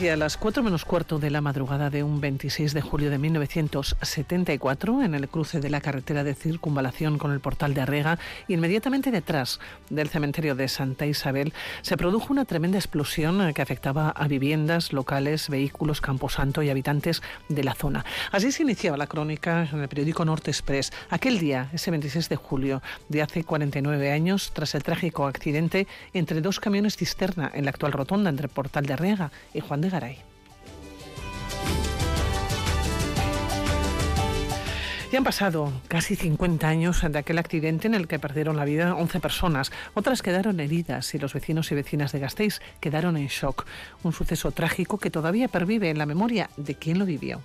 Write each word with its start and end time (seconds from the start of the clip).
A 0.00 0.16
las 0.16 0.38
4 0.38 0.62
menos 0.62 0.86
cuarto 0.86 1.18
de 1.18 1.28
la 1.28 1.42
madrugada 1.42 1.90
de 1.90 2.02
un 2.02 2.22
26 2.22 2.72
de 2.72 2.80
julio 2.80 3.10
de 3.10 3.18
1974, 3.18 5.02
en 5.02 5.14
el 5.14 5.28
cruce 5.28 5.60
de 5.60 5.68
la 5.68 5.82
carretera 5.82 6.24
de 6.24 6.34
circunvalación 6.34 7.18
con 7.18 7.32
el 7.32 7.40
portal 7.40 7.74
de 7.74 7.82
Arrega, 7.82 8.18
inmediatamente 8.48 9.10
detrás 9.10 9.60
del 9.90 10.08
cementerio 10.08 10.54
de 10.54 10.68
Santa 10.68 11.04
Isabel, 11.04 11.52
se 11.82 11.98
produjo 11.98 12.32
una 12.32 12.46
tremenda 12.46 12.78
explosión 12.78 13.52
que 13.52 13.60
afectaba 13.60 14.08
a 14.08 14.26
viviendas, 14.26 14.94
locales, 14.94 15.50
vehículos, 15.50 16.00
camposanto 16.00 16.62
y 16.62 16.70
habitantes 16.70 17.22
de 17.50 17.62
la 17.62 17.74
zona. 17.74 18.06
Así 18.32 18.52
se 18.52 18.62
iniciaba 18.62 18.96
la 18.96 19.06
crónica 19.06 19.68
en 19.70 19.80
el 19.80 19.88
periódico 19.88 20.24
Norte 20.24 20.50
Express. 20.50 20.92
Aquel 21.10 21.38
día, 21.38 21.68
ese 21.74 21.90
26 21.90 22.30
de 22.30 22.36
julio 22.36 22.82
de 23.10 23.20
hace 23.20 23.44
49 23.44 24.10
años, 24.10 24.50
tras 24.54 24.74
el 24.74 24.82
trágico 24.82 25.26
accidente 25.26 25.86
entre 26.14 26.40
dos 26.40 26.58
camiones 26.58 26.96
cisterna 26.96 27.50
en 27.54 27.66
la 27.66 27.70
actual 27.70 27.92
rotonda 27.92 28.30
entre 28.30 28.48
Portal 28.48 28.86
de 28.86 28.94
Arrega 28.94 29.30
y 29.52 29.60
Juan 29.60 29.82
de 29.82 29.89
Garay. 29.90 30.30
Ya 35.12 35.18
han 35.18 35.24
pasado 35.24 35.72
casi 35.88 36.14
50 36.14 36.68
años 36.68 37.02
de 37.02 37.18
aquel 37.18 37.38
accidente 37.38 37.88
en 37.88 37.94
el 37.94 38.06
que 38.06 38.20
perdieron 38.20 38.56
la 38.56 38.64
vida 38.64 38.94
11 38.94 39.18
personas. 39.18 39.72
Otras 39.94 40.22
quedaron 40.22 40.60
heridas 40.60 41.12
y 41.16 41.18
los 41.18 41.34
vecinos 41.34 41.72
y 41.72 41.74
vecinas 41.74 42.12
de 42.12 42.20
Gasteiz 42.20 42.60
quedaron 42.78 43.16
en 43.16 43.26
shock. 43.26 43.66
Un 44.04 44.12
suceso 44.12 44.52
trágico 44.52 44.98
que 44.98 45.10
todavía 45.10 45.48
pervive 45.48 45.90
en 45.90 45.98
la 45.98 46.06
memoria 46.06 46.48
de 46.56 46.76
quien 46.76 47.00
lo 47.00 47.06
vivió. 47.06 47.40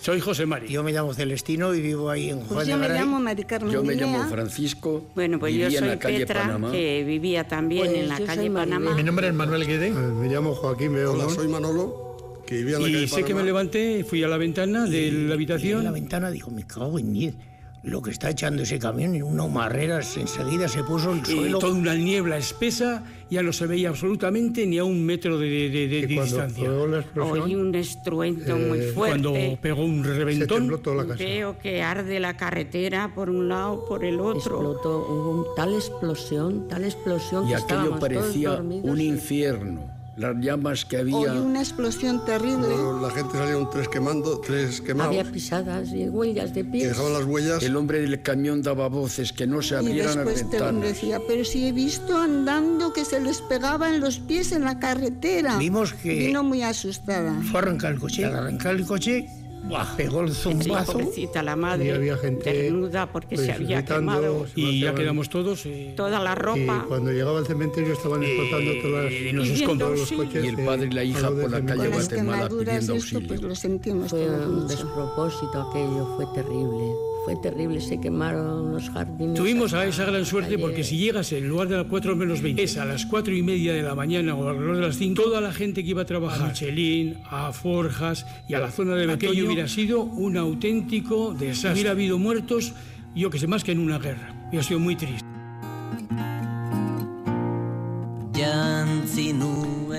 Soy 0.00 0.18
José 0.20 0.46
Mari. 0.46 0.68
Yo 0.68 0.82
me 0.82 0.92
llamo 0.92 1.12
Celestino 1.12 1.74
y 1.74 1.80
vivo 1.82 2.08
ahí 2.08 2.30
en 2.30 2.36
Juan 2.38 2.48
Pues 2.48 2.66
de 2.66 2.72
yo 2.72 2.78
me 2.78 2.88
Garay. 2.88 3.00
llamo 3.02 3.20
Mari 3.20 3.44
Carmen 3.44 3.70
Yo 3.72 3.84
me 3.84 3.92
Guinea. 3.94 4.06
llamo 4.16 4.30
Francisco. 4.30 5.04
Bueno, 5.14 5.38
pues 5.38 5.54
yo 5.54 5.70
soy 5.70 5.96
Petra, 5.98 6.42
Panamá. 6.42 6.72
que 6.72 7.04
vivía 7.04 7.46
también 7.46 7.86
Pues 7.86 7.98
en 7.98 8.08
la 8.08 8.18
calle. 8.20 8.50
Panamá. 8.50 8.94
Mi 8.94 9.02
nombre 9.02 9.28
es 9.28 9.34
Manuel 9.34 9.66
Guede 9.66 9.88
Eh, 9.88 9.92
Me 9.92 10.28
llamo 10.28 10.54
Joaquín 10.54 10.88
Hola, 10.92 10.96
Beolón. 11.00 11.34
soy 11.34 11.48
Manolo, 11.48 12.42
que 12.46 12.56
vivía 12.56 12.76
en 12.76 12.82
la 12.82 12.88
y 12.88 12.92
calle 12.94 13.08
sé 13.08 13.16
que 13.16 13.22
me 13.24 13.28
Panamá. 13.40 13.42
levanté, 13.44 14.04
fui 14.04 14.22
a 14.24 14.28
la 14.28 14.38
ventana 14.38 14.86
de 14.86 14.90
la 14.90 14.96
Y 14.96 15.08
en 15.08 15.28
la 15.28 15.34
habitación 15.34 15.92
ventana 15.92 16.30
dijo, 16.30 16.50
me 16.50 16.66
cago 16.66 16.98
en 16.98 17.12
diez. 17.12 17.34
Lo 17.82 18.02
que 18.02 18.10
está 18.10 18.28
echando 18.28 18.62
ese 18.62 18.78
camión 18.78 19.14
en 19.14 19.22
una 19.22 19.44
humarrera, 19.44 20.00
enseguida 20.00 20.68
se 20.68 20.84
puso 20.84 21.12
el 21.12 21.20
y 21.20 21.24
suelo. 21.24 21.58
toda 21.60 21.72
una 21.72 21.94
niebla 21.94 22.36
espesa, 22.36 23.02
ya 23.30 23.42
no 23.42 23.54
se 23.54 23.66
veía 23.66 23.88
absolutamente 23.88 24.66
ni 24.66 24.76
a 24.76 24.84
un 24.84 25.02
metro 25.06 25.38
de, 25.38 25.48
de- 25.48 25.70
de- 25.70 25.88
de 25.88 25.98
Y 26.00 26.14
cuando 26.14 26.22
distancia. 26.36 26.64
pegó 26.68 26.86
la 26.86 27.04
Oí 27.24 27.54
un 27.54 27.74
estruendo 27.74 28.58
muy 28.58 28.78
Eh, 28.80 28.92
Cuando 28.94 29.30
fuerte. 29.30 29.58
pegó 29.62 29.84
un 29.84 30.04
reventón, 30.04 30.78
toda 30.82 30.96
la 30.96 31.06
casa. 31.06 31.24
Veo 31.24 31.58
que 31.58 31.80
arde 31.82 32.20
la 32.20 32.36
carretera 32.36 33.14
por 33.14 33.30
un 33.30 33.48
lado, 33.48 33.86
por 33.88 34.04
el 34.04 34.20
otro. 34.20 34.36
Explotó, 34.38 34.98
hubo 35.08 35.30
un- 35.30 35.46
tal 35.56 35.72
explosión, 35.72 36.68
tal 36.68 36.84
explosión 36.84 37.46
y 37.46 37.48
que 37.48 37.54
aquello 37.56 37.84
todos 37.84 38.00
parecía 38.00 38.52
un 38.60 39.00
infierno. 39.00 39.99
Las 40.20 40.36
llamas 40.38 40.84
que 40.84 40.98
había. 40.98 41.32
una 41.32 41.60
explosión 41.60 42.22
terrible. 42.26 42.68
La 43.00 43.10
gente 43.10 43.38
salieron 43.38 43.70
tres 43.70 43.88
quemando, 43.88 44.38
tres 44.40 44.82
quemados. 44.82 45.16
Había 45.16 45.32
pisadas 45.32 45.88
y 45.94 46.08
huellas 46.10 46.52
de 46.52 46.60
Y 46.60 46.64
pies. 46.64 46.88
dejaban 46.88 47.14
las 47.14 47.24
huellas. 47.24 47.62
El 47.62 47.74
hombre 47.76 48.00
del 48.02 48.20
camión 48.20 48.60
daba 48.60 48.88
voces 48.88 49.32
que 49.32 49.46
no 49.46 49.62
se 49.62 49.74
Y 49.74 49.78
abrieran 49.78 50.16
las 50.16 50.26
después 50.26 50.36
te 50.50 50.58
ventanas. 50.58 50.82
decía, 50.82 51.20
pero 51.26 51.42
si 51.44 51.66
he 51.66 51.72
visto 51.72 52.18
andando 52.18 52.92
que 52.92 53.06
se 53.06 53.18
les 53.18 53.40
pegaban 53.40 54.00
los 54.00 54.18
pies 54.18 54.52
en 54.52 54.64
la 54.64 54.78
carretera. 54.78 55.56
Vimos 55.56 55.94
que 55.94 56.10
Vino 56.26 56.42
muy 56.44 56.62
asustada. 56.62 57.34
fue 57.50 57.60
a 57.60 57.62
arrancar 57.62 57.92
el 57.92 57.98
coche. 58.00 58.24
Al 58.26 58.36
arrancar 58.36 58.74
el 58.74 58.84
coche, 58.84 59.26
¡buah! 59.64 59.96
pegó 59.96 60.22
el 60.22 60.32
zumbazo. 60.34 60.92
pobrecita 60.94 61.42
la 61.42 61.52
Y 61.52 61.56
madre, 61.56 61.92
había 61.94 62.16
gente, 62.16 62.52
desnuda 62.52 63.06
porque 63.12 63.36
se 63.36 63.44
pues, 63.46 63.56
había 63.56 63.84
quemado 63.84 64.46
se 64.46 64.60
y 64.60 64.80
ya 64.80 64.94
quedamos 64.94 65.28
todos. 65.28 65.64
eh, 65.66 65.94
toda 65.96 66.18
la 66.20 66.32
Y 66.32 66.34
ropa. 66.34 66.84
cuando 66.88 67.12
llegaba 67.12 67.38
al 67.38 67.46
cementerio 67.46 67.92
estaban 67.92 68.22
explotando 68.22 68.72
todas 68.82 69.04
las, 69.04 69.12
y 69.12 69.16
Y 69.16 69.32
los 69.32 70.12
coches. 70.12 70.44
Y 70.44 70.48
el 70.48 70.56
de- 70.56 70.64
padre 70.64 70.86
y 70.86 70.90
la 70.90 71.04
hija 71.04 71.30
por 71.30 71.50
la 71.50 71.64
calle 71.64 71.88
Guatemala 71.88 72.48
pidiendo 72.48 72.72
esto, 72.74 72.92
pues 72.92 73.12
auxilio. 73.14 73.48
lo 73.48 73.54
sentimos 73.54 74.10
Fue 74.10 74.28
un 74.28 74.54
mucho. 74.54 74.66
despropósito 74.68 75.68
aquello, 75.70 76.16
fue 76.16 76.26
terrible. 76.34 76.94
Fue 77.24 77.36
terrible, 77.36 77.80
se 77.80 78.00
quemaron 78.00 78.72
los 78.72 78.88
jardines. 78.88 79.34
Tuvimos 79.34 79.74
a 79.74 79.84
esa 79.86 80.04
gran 80.04 80.24
suerte 80.24 80.58
porque 80.58 80.84
si 80.84 80.96
llegas 80.96 81.32
en 81.32 81.48
lugar 81.48 81.68
de 81.68 81.76
las 81.76 81.86
4 81.86 82.16
menos 82.16 82.40
20, 82.40 82.62
es 82.62 82.78
a 82.78 82.84
las 82.84 83.04
4 83.06 83.34
y 83.34 83.42
media 83.42 83.74
de 83.74 83.82
la 83.82 83.94
mañana 83.94 84.34
o 84.34 84.48
alrededor 84.48 84.76
de 84.76 84.82
las 84.82 84.96
5, 84.96 85.22
toda 85.22 85.40
la 85.40 85.52
gente 85.52 85.84
que 85.84 85.90
iba 85.90 86.02
a 86.02 86.06
trabajar 86.06 86.42
a 86.42 86.48
Michelin, 86.48 87.18
a 87.30 87.52
Forjas 87.52 88.26
y 88.48 88.54
a 88.54 88.60
la 88.60 88.70
zona 88.70 88.96
de 88.96 89.10
Aquello 89.12 89.46
hubiera 89.46 89.68
sido 89.68 90.02
un 90.02 90.36
auténtico 90.36 91.34
desastre. 91.34 91.72
Hubiera 91.72 91.90
habido 91.90 92.18
muertos, 92.18 92.72
yo 93.14 93.28
que 93.28 93.38
sé, 93.38 93.46
más 93.46 93.64
que 93.64 93.72
en 93.72 93.80
una 93.80 93.98
guerra. 93.98 94.34
Hubiera 94.48 94.64
sido 94.64 94.80
muy 94.80 94.96
triste. 94.96 95.26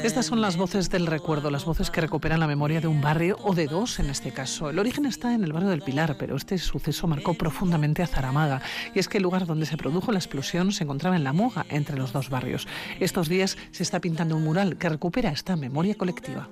Estas 0.03 0.25
son 0.25 0.41
las 0.41 0.57
voces 0.57 0.89
del 0.89 1.06
recuerdo, 1.06 1.51
las 1.51 1.63
voces 1.63 1.91
que 1.91 2.01
recuperan 2.01 2.39
la 2.39 2.47
memoria 2.47 2.81
de 2.81 2.88
un 2.88 3.01
barrio 3.01 3.38
o 3.44 3.53
de 3.53 3.67
dos 3.67 4.00
en 4.00 4.09
este 4.09 4.31
caso. 4.31 4.69
El 4.69 4.79
origen 4.79 5.06
está 5.06 5.34
en 5.34 5.44
el 5.44 5.53
barrio 5.53 5.69
del 5.69 5.84
Pilar, 5.84 6.17
pero 6.17 6.35
este 6.35 6.57
suceso 6.57 7.06
marcó 7.07 7.35
profundamente 7.35 8.01
a 8.01 8.07
Zaramaga. 8.07 8.62
Y 8.95 9.00
es 9.00 9.07
que 9.07 9.17
el 9.17 9.23
lugar 9.23 9.45
donde 9.45 9.67
se 9.67 9.78
produjo 9.78 10.12
la 10.12 10.17
explosión 10.17 10.72
se 10.72 10.85
encontraba 10.85 11.16
en 11.16 11.23
la 11.23 11.34
Moga, 11.34 11.67
entre 11.69 11.97
los 11.97 12.13
dos 12.13 12.29
barrios. 12.29 12.67
Estos 13.00 13.29
días 13.29 13.57
se 13.72 13.84
está 13.84 14.00
pintando 14.00 14.35
un 14.35 14.44
mural 14.44 14.78
que 14.78 14.89
recupera 14.89 15.29
esta 15.29 15.56
memoria 15.56 15.94
colectiva. 15.94 16.50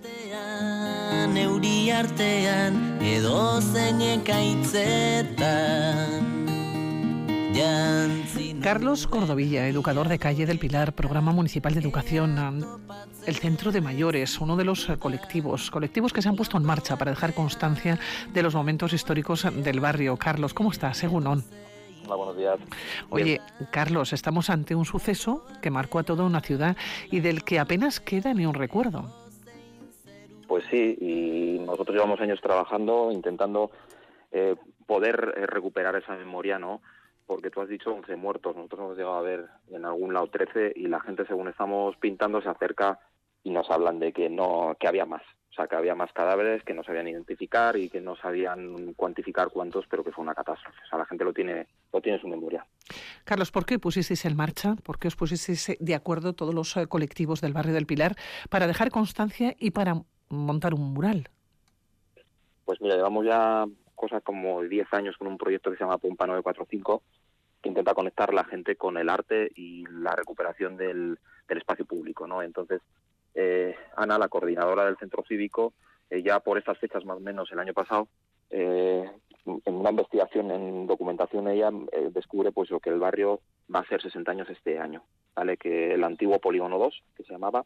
Carlos 8.62 9.08
Cordovilla, 9.08 9.68
educador 9.68 10.08
de 10.08 10.20
calle 10.20 10.46
del 10.46 10.60
Pilar, 10.60 10.94
programa 10.94 11.32
municipal 11.32 11.74
de 11.74 11.80
educación, 11.80 12.80
el 13.26 13.36
centro 13.36 13.72
de 13.72 13.82
mayores, 13.82 14.40
uno 14.40 14.56
de 14.56 14.66
los 14.66 14.88
colectivos, 15.00 15.72
colectivos 15.72 16.14
que 16.14 16.22
se 16.22 16.30
han 16.30 16.36
puesto 16.36 16.58
en 16.58 16.64
marcha 16.64 16.98
para 16.98 17.12
dejar 17.12 17.34
constancia 17.34 18.00
de 18.34 18.44
los 18.44 18.56
momentos 18.56 18.94
históricos 18.94 19.48
del 19.64 19.80
barrio. 19.80 20.18
Carlos, 20.18 20.54
¿cómo 20.54 20.72
estás? 20.72 20.98
Según 20.98 21.28
On. 21.28 21.44
Hola, 22.06 22.16
buenos 22.16 22.38
días. 22.38 22.60
Oye, 23.10 23.42
Carlos, 23.72 24.14
estamos 24.14 24.50
ante 24.50 24.76
un 24.76 24.86
suceso 24.86 25.46
que 25.62 25.70
marcó 25.70 26.00
a 26.00 26.04
toda 26.04 26.24
una 26.24 26.42
ciudad 26.42 26.78
y 27.12 27.20
del 27.20 27.44
que 27.44 27.60
apenas 27.60 28.00
queda 28.00 28.34
ni 28.34 28.46
un 28.46 28.54
recuerdo. 28.54 29.14
Pues 30.48 30.64
sí, 30.72 30.98
y 31.00 31.60
nosotros 31.60 31.96
llevamos 31.96 32.20
años 32.20 32.40
trabajando, 32.42 33.12
intentando 33.12 33.72
eh, 34.32 34.56
poder 34.86 35.36
eh, 35.38 35.46
recuperar 35.46 35.96
esa 35.96 36.16
memoria, 36.16 36.58
¿no? 36.58 36.82
Porque 37.30 37.52
tú 37.52 37.62
has 37.62 37.70
dicho 37.70 37.94
11 37.94 38.16
muertos, 38.16 38.56
nosotros 38.56 38.80
hemos 38.80 38.98
llegado 38.98 39.18
a 39.18 39.22
ver 39.22 39.46
en 39.70 39.86
algún 39.86 40.16
lado 40.16 40.32
13 40.32 40.74
y 40.76 40.88
la 40.88 41.00
gente 41.00 41.28
según 41.28 41.48
estamos 41.48 41.96
pintando 41.98 42.42
se 42.42 42.50
acerca 42.50 42.98
y 43.44 43.52
nos 43.52 43.70
hablan 43.70 44.00
de 44.00 44.12
que 44.12 44.32
no 44.32 44.76
que 44.80 44.88
había 44.88 45.06
más, 45.06 45.22
o 45.52 45.54
sea, 45.54 45.68
que 45.68 45.76
había 45.76 45.94
más 45.94 46.12
cadáveres 46.12 46.64
que 46.64 46.74
no 46.74 46.84
sabían 46.84 47.08
identificar 47.08 47.78
y 47.78 47.88
que 47.88 48.02
no 48.02 48.16
sabían 48.16 48.96
cuantificar 48.96 49.50
cuántos, 49.50 49.86
pero 49.88 50.04
que 50.04 50.12
fue 50.12 50.24
una 50.24 50.34
catástrofe. 50.34 50.80
O 50.84 50.90
sea, 50.90 50.98
la 50.98 51.06
gente 51.06 51.24
lo 51.24 51.32
tiene 51.32 51.68
lo 51.94 52.02
tiene 52.02 52.16
en 52.16 52.22
su 52.24 52.28
memoria. 52.28 52.66
Carlos, 53.26 53.52
¿por 53.52 53.68
qué 53.68 53.78
pusisteis 53.78 54.26
en 54.26 54.36
marcha? 54.36 54.76
¿Por 54.84 54.98
qué 54.98 55.08
os 55.08 55.16
pusisteis 55.16 55.78
de 55.80 55.94
acuerdo 55.94 56.34
todos 56.34 56.56
los 56.56 56.76
eh, 56.78 56.88
colectivos 56.88 57.42
del 57.42 57.54
barrio 57.54 57.76
del 57.76 57.86
Pilar 57.86 58.16
para 58.50 58.66
dejar 58.66 58.90
constancia 58.90 59.56
y 59.60 59.70
para 59.70 60.02
montar 60.30 60.74
un 60.74 60.96
mural? 60.96 61.30
Pues 62.66 62.82
mira, 62.82 62.96
llevamos 62.96 63.24
ya 63.24 63.68
cosas 64.00 64.24
como 64.24 64.62
10 64.64 64.88
años 64.94 65.18
con 65.18 65.28
un 65.28 65.38
proyecto 65.38 65.70
que 65.70 65.78
se 65.78 65.84
llama 65.84 65.98
Pompa 65.98 66.26
945, 66.26 67.04
que 67.62 67.70
intenta 67.70 67.94
conectar 67.94 68.34
la 68.34 68.44
gente 68.44 68.76
con 68.76 68.98
el 68.98 69.10
arte 69.10 69.52
y 69.56 69.86
la 69.88 70.16
recuperación 70.16 70.78
del, 70.78 71.18
espacio 71.48 71.86
público, 71.86 72.28
¿no? 72.28 72.44
Entonces, 72.44 72.82
eh, 73.34 73.76
Ana, 73.98 74.20
la 74.20 74.30
coordinadora 74.30 74.86
del 74.86 74.98
centro 74.98 75.24
cívico, 75.28 75.74
eh, 76.10 76.22
ya 76.22 76.40
por 76.40 76.58
estas 76.58 76.78
fechas 76.78 77.04
más 77.06 77.18
o 77.18 77.20
menos 77.20 77.52
el 77.52 77.60
año 77.60 77.74
pasado, 77.74 78.08
eh, 78.52 79.10
en 79.46 79.74
una 79.74 79.92
investigación 79.92 80.52
en 80.52 80.88
documentación 80.88 81.48
ella 81.48 81.72
eh, 81.92 82.10
descubre 82.12 82.52
pues 82.52 82.70
lo 82.70 82.80
que 82.80 82.90
el 82.90 83.00
barrio 83.00 83.42
va 83.74 83.80
a 83.80 83.88
ser 83.88 84.02
60 84.02 84.32
años 84.32 84.50
este 84.50 84.80
año, 84.80 85.04
¿vale? 85.36 85.58
Que 85.58 85.94
el 85.94 86.04
antiguo 86.04 86.40
Polígono 86.40 86.78
2, 86.78 87.04
que 87.16 87.24
se 87.24 87.34
llamaba, 87.34 87.66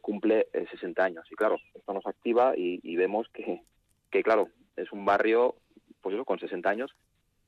cumple 0.00 0.48
eh, 0.54 0.66
60 0.70 1.04
años. 1.04 1.26
Y 1.30 1.34
claro, 1.34 1.58
esto 1.74 1.92
nos 1.92 2.06
activa 2.06 2.56
y, 2.56 2.80
y 2.82 2.96
vemos 2.96 3.28
que, 3.28 3.62
que, 4.10 4.22
claro, 4.22 4.48
es 4.76 4.90
un 4.90 5.04
barrio, 5.04 5.56
pues 6.00 6.14
eso, 6.14 6.24
con 6.24 6.38
60 6.38 6.68
años, 6.68 6.94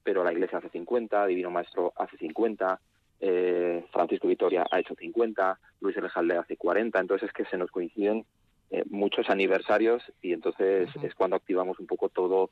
pero 0.08 0.24
la 0.24 0.32
iglesia 0.32 0.56
hace 0.56 0.70
50, 0.70 1.26
Divino 1.26 1.50
Maestro 1.50 1.92
hace 1.94 2.16
50, 2.16 2.80
eh, 3.20 3.84
Francisco 3.92 4.26
Vitoria 4.26 4.66
ha 4.70 4.80
hecho 4.80 4.94
50, 4.94 5.58
Luis 5.82 5.98
Elejalde 5.98 6.38
hace 6.38 6.56
40, 6.56 6.98
entonces 6.98 7.28
es 7.28 7.34
que 7.34 7.44
se 7.44 7.58
nos 7.58 7.70
coinciden 7.70 8.24
eh, 8.70 8.84
muchos 8.88 9.28
aniversarios 9.28 10.02
y 10.22 10.32
entonces 10.32 10.88
es 11.02 11.14
cuando 11.14 11.36
activamos 11.36 11.78
un 11.78 11.86
poco 11.86 12.08
todo 12.08 12.48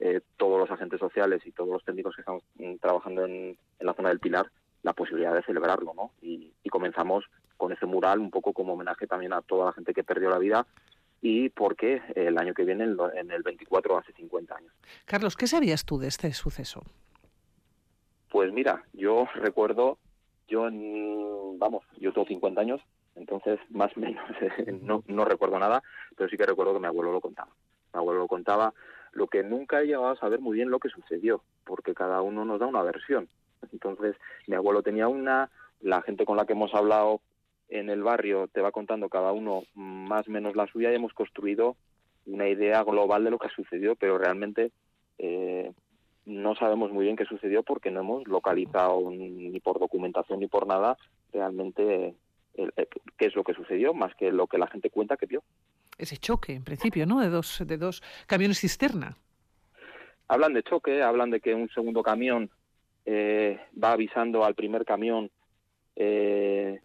eh, 0.00 0.22
todos 0.38 0.58
los 0.58 0.70
agentes 0.70 0.98
sociales 0.98 1.42
y 1.44 1.52
todos 1.52 1.68
los 1.68 1.84
técnicos 1.84 2.16
que 2.16 2.22
estamos 2.22 2.42
mm, 2.54 2.76
trabajando 2.76 3.26
en, 3.26 3.58
en 3.78 3.86
la 3.86 3.92
zona 3.92 4.08
del 4.08 4.20
Pilar 4.20 4.46
la 4.82 4.94
posibilidad 4.94 5.34
de 5.34 5.42
celebrarlo, 5.42 5.92
¿no? 5.94 6.12
Y, 6.22 6.50
y 6.62 6.68
comenzamos 6.70 7.26
con 7.58 7.72
ese 7.72 7.84
mural 7.84 8.20
un 8.20 8.30
poco 8.30 8.54
como 8.54 8.72
homenaje 8.72 9.06
también 9.06 9.34
a 9.34 9.42
toda 9.42 9.66
la 9.66 9.72
gente 9.74 9.92
que 9.92 10.02
perdió 10.02 10.30
la 10.30 10.38
vida 10.38 10.66
y 11.28 11.48
porque 11.48 12.00
el 12.14 12.38
año 12.38 12.54
que 12.54 12.64
viene, 12.64 12.84
en 12.84 13.30
el 13.32 13.42
24, 13.42 13.98
hace 13.98 14.12
50 14.12 14.54
años. 14.54 14.72
Carlos, 15.06 15.36
¿qué 15.36 15.48
sabías 15.48 15.84
tú 15.84 15.98
de 15.98 16.06
este 16.06 16.32
suceso? 16.32 16.84
Pues 18.30 18.52
mira, 18.52 18.84
yo 18.92 19.26
recuerdo, 19.34 19.98
yo 20.46 20.68
en- 20.68 21.58
vamos, 21.58 21.84
yo 21.98 22.12
tengo 22.12 22.26
50 22.28 22.60
años 22.60 22.80
Entonces, 23.16 23.58
más 23.70 23.90
o 23.96 24.00
menos, 24.00 24.22
no, 24.82 25.02
no 25.08 25.24
recuerdo 25.24 25.58
nada, 25.58 25.82
pero 26.16 26.28
sí 26.28 26.36
que 26.36 26.44
recuerdo 26.46 26.74
que 26.74 26.80
mi 26.80 26.86
abuelo 26.86 27.12
lo 27.12 27.20
contaba. 27.22 27.50
Mi 27.94 27.98
abuelo 27.98 28.20
lo 28.20 28.28
contaba, 28.28 28.74
lo 29.12 29.26
que 29.26 29.42
nunca 29.42 29.80
he 29.80 29.86
llegado 29.86 30.08
a 30.10 30.16
saber 30.16 30.38
muy 30.38 30.54
bien 30.56 30.68
lo 30.70 30.78
que 30.78 30.90
sucedió, 30.90 31.42
porque 31.64 31.94
cada 31.94 32.20
uno 32.20 32.44
nos 32.44 32.60
da 32.60 32.66
una 32.66 32.82
versión. 32.82 33.26
Entonces, 33.72 34.16
mi 34.46 34.54
abuelo 34.54 34.82
tenía 34.82 35.08
una, 35.08 35.50
la 35.80 36.02
gente 36.02 36.26
con 36.26 36.36
la 36.36 36.44
que 36.44 36.52
hemos 36.52 36.74
hablado 36.74 37.22
en 37.68 37.90
el 37.90 38.02
barrio 38.02 38.48
te 38.48 38.60
va 38.60 38.72
contando 38.72 39.08
cada 39.08 39.32
uno 39.32 39.62
más 39.74 40.28
o 40.28 40.30
menos 40.30 40.56
la 40.56 40.66
suya 40.66 40.92
y 40.92 40.94
hemos 40.94 41.12
construido 41.12 41.76
una 42.26 42.48
idea 42.48 42.82
global 42.82 43.24
de 43.24 43.30
lo 43.30 43.38
que 43.38 43.48
sucedió, 43.48 43.96
pero 43.96 44.18
realmente 44.18 44.72
eh, 45.18 45.72
no 46.24 46.54
sabemos 46.56 46.92
muy 46.92 47.04
bien 47.04 47.16
qué 47.16 47.24
sucedió 47.24 47.62
porque 47.62 47.90
no 47.90 48.00
hemos 48.00 48.26
localizado 48.26 49.10
ni 49.10 49.60
por 49.60 49.78
documentación 49.78 50.40
ni 50.40 50.48
por 50.48 50.66
nada 50.66 50.96
realmente 51.32 52.14
qué 53.16 53.26
es 53.26 53.34
lo 53.34 53.44
que 53.44 53.54
sucedió, 53.54 53.94
más 53.94 54.14
que 54.14 54.32
lo 54.32 54.46
que 54.46 54.58
la 54.58 54.66
gente 54.66 54.90
cuenta 54.90 55.16
que 55.16 55.26
vio. 55.26 55.42
Ese 55.98 56.16
choque, 56.16 56.54
en 56.54 56.64
principio, 56.64 57.06
¿no? 57.06 57.20
De 57.20 57.28
dos, 57.28 57.62
de 57.64 57.76
dos 57.76 58.02
camiones 58.26 58.60
cisterna. 58.60 59.16
Hablan 60.28 60.54
de 60.54 60.62
choque, 60.62 61.02
hablan 61.02 61.30
de 61.30 61.40
que 61.40 61.54
un 61.54 61.68
segundo 61.70 62.02
camión 62.02 62.50
eh, 63.04 63.60
va 63.82 63.92
avisando 63.92 64.44
al 64.44 64.54
primer 64.54 64.84
camión 64.84 65.30
eh, 65.94 66.80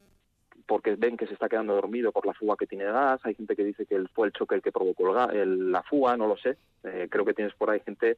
porque 0.66 0.96
ven 0.96 1.18
que 1.18 1.28
se 1.28 1.34
está 1.34 1.50
quedando 1.50 1.76
dormido 1.76 2.12
por 2.12 2.26
la 2.26 2.34
fuga 2.34 2.56
que 2.58 2.68
tiene 2.68 2.86
de 2.86 2.92
gas. 2.92 3.22
Hay 3.24 3.36
gente 3.36 3.56
que 3.56 3.64
dice 3.64 3.86
que 3.86 4.04
fue 4.14 4.28
el 4.28 4.34
choque 4.34 4.56
el 4.56 4.62
que 4.62 4.72
provocó 4.72 5.14
la 5.14 5.84
fuga, 5.84 6.18
no 6.18 6.28
lo 6.28 6.38
sé. 6.38 6.58
Eh, 6.84 7.08
creo 7.10 7.26
que 7.26 7.34
tienes 7.34 7.54
por 7.56 7.70
ahí 7.70 7.80
gente 7.86 8.18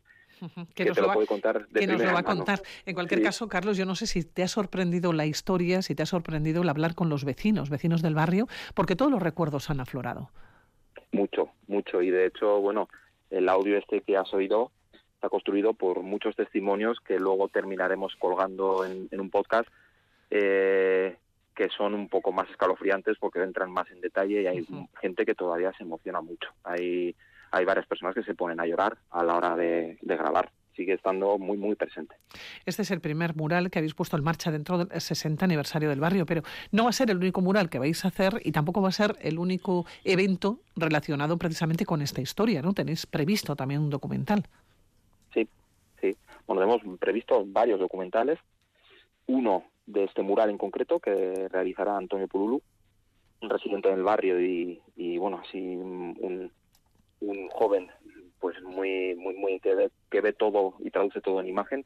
que, 0.73 0.85
te 0.85 1.01
lo, 1.01 1.13
puede 1.13 1.27
contar 1.27 1.67
de 1.67 1.79
que 1.79 1.87
nos 1.87 2.01
lo 2.01 2.13
va 2.13 2.19
a 2.19 2.23
contar. 2.23 2.61
En 2.85 2.93
cualquier 2.93 3.21
caso, 3.21 3.47
Carlos, 3.47 3.77
yo 3.77 3.85
no 3.85 3.95
sé 3.95 4.07
si 4.07 4.23
te 4.23 4.43
ha 4.43 4.47
sorprendido 4.47 5.13
la 5.13 5.25
historia, 5.25 5.81
si 5.81 5.95
te 5.95 6.03
ha 6.03 6.05
sorprendido 6.05 6.61
el 6.61 6.69
hablar 6.69 6.95
con 6.95 7.09
los 7.09 7.25
vecinos, 7.25 7.69
vecinos 7.69 8.01
del 8.01 8.15
barrio, 8.15 8.47
porque 8.73 8.95
todos 8.95 9.11
los 9.11 9.21
recuerdos 9.21 9.69
han 9.69 9.79
aflorado. 9.79 10.29
Mucho, 11.11 11.49
mucho. 11.67 12.01
Y 12.01 12.09
de 12.09 12.25
hecho, 12.25 12.59
bueno, 12.59 12.89
el 13.29 13.49
audio 13.49 13.77
este 13.77 14.01
que 14.01 14.17
has 14.17 14.33
oído 14.33 14.71
está 15.15 15.29
construido 15.29 15.73
por 15.73 16.01
muchos 16.01 16.35
testimonios 16.35 16.99
que 16.99 17.19
luego 17.19 17.47
terminaremos 17.47 18.15
colgando 18.17 18.85
en, 18.85 19.07
un 19.19 19.29
podcast. 19.29 19.69
Eh, 20.29 21.15
que 21.53 21.69
son 21.69 21.93
un 21.93 22.09
poco 22.09 22.31
más 22.31 22.49
escalofriantes 22.49 23.17
porque 23.19 23.41
entran 23.41 23.71
más 23.71 23.89
en 23.91 24.01
detalle 24.01 24.41
y 24.41 24.47
hay 24.47 24.65
gente 25.01 25.25
que 25.25 25.35
todavía 25.35 25.71
se 25.77 25.83
emociona 25.83 26.21
mucho. 26.21 26.49
Hay, 26.63 27.15
hay 27.51 27.65
varias 27.65 27.85
personas 27.87 28.15
que 28.15 28.23
se 28.23 28.35
ponen 28.35 28.59
a 28.59 28.65
llorar 28.65 28.97
a 29.11 29.23
la 29.23 29.35
hora 29.35 29.55
de, 29.55 29.97
grabar 30.01 30.51
sigue 30.75 30.93
estando 30.93 31.37
muy, 31.37 31.55
muy 31.55 31.75
presente. 31.75 32.15
Este 32.65 32.81
es 32.81 32.89
el 32.89 32.99
primer 32.99 33.35
mural 33.35 33.69
que 33.69 33.77
habéis 33.77 33.93
puesto 33.93 34.17
en 34.17 34.23
marcha 34.23 34.49
dentro 34.49 34.83
del 34.83 34.99
60 34.99 35.45
aniversario 35.45 35.87
del 35.87 35.99
barrio, 35.99 36.25
pero 36.25 36.41
no 36.71 36.85
va 36.85 36.89
a 36.89 36.93
ser 36.93 37.11
el 37.11 37.17
único 37.17 37.41
mural 37.41 37.69
que 37.69 37.77
vais 37.77 38.03
a 38.03 38.07
hacer 38.07 38.41
y 38.43 38.51
tampoco 38.51 38.81
va 38.81 38.89
a 38.89 38.91
ser 38.91 39.15
el 39.21 39.37
único 39.37 39.85
evento 40.03 40.61
relacionado 40.75 41.37
precisamente 41.37 41.85
con 41.85 42.01
esta 42.01 42.21
historia, 42.21 42.63
¿no? 42.63 42.73
Tenéis 42.73 43.05
previsto 43.05 43.55
también 43.55 43.81
un 43.81 43.91
documental. 43.91 44.47
Sí, 45.31 45.47
sí. 46.01 46.17
Bueno, 46.47 46.63
hemos 46.63 46.81
previsto 46.97 47.43
varios 47.45 47.79
documentales. 47.79 48.39
Uno 49.27 49.63
de 49.85 50.05
este 50.05 50.21
mural 50.21 50.49
en 50.49 50.57
concreto 50.57 50.99
que 50.99 51.47
realizará 51.49 51.97
Antonio 51.97 52.27
Pululu, 52.27 52.61
un 53.41 53.49
residente 53.49 53.89
del 53.89 54.03
barrio 54.03 54.39
y, 54.39 55.17
bueno, 55.17 55.41
así 55.43 55.59
un, 55.59 56.51
un 57.19 57.49
joven 57.49 57.89
pues 58.43 58.61
muy 58.61 59.15
muy 59.15 59.35
muy 59.35 59.59
que 59.61 59.73
ve, 60.21 60.33
todo 60.33 60.75
y 60.79 60.91
traduce 60.91 61.21
todo 61.21 61.39
en 61.39 61.47
imagen. 61.47 61.85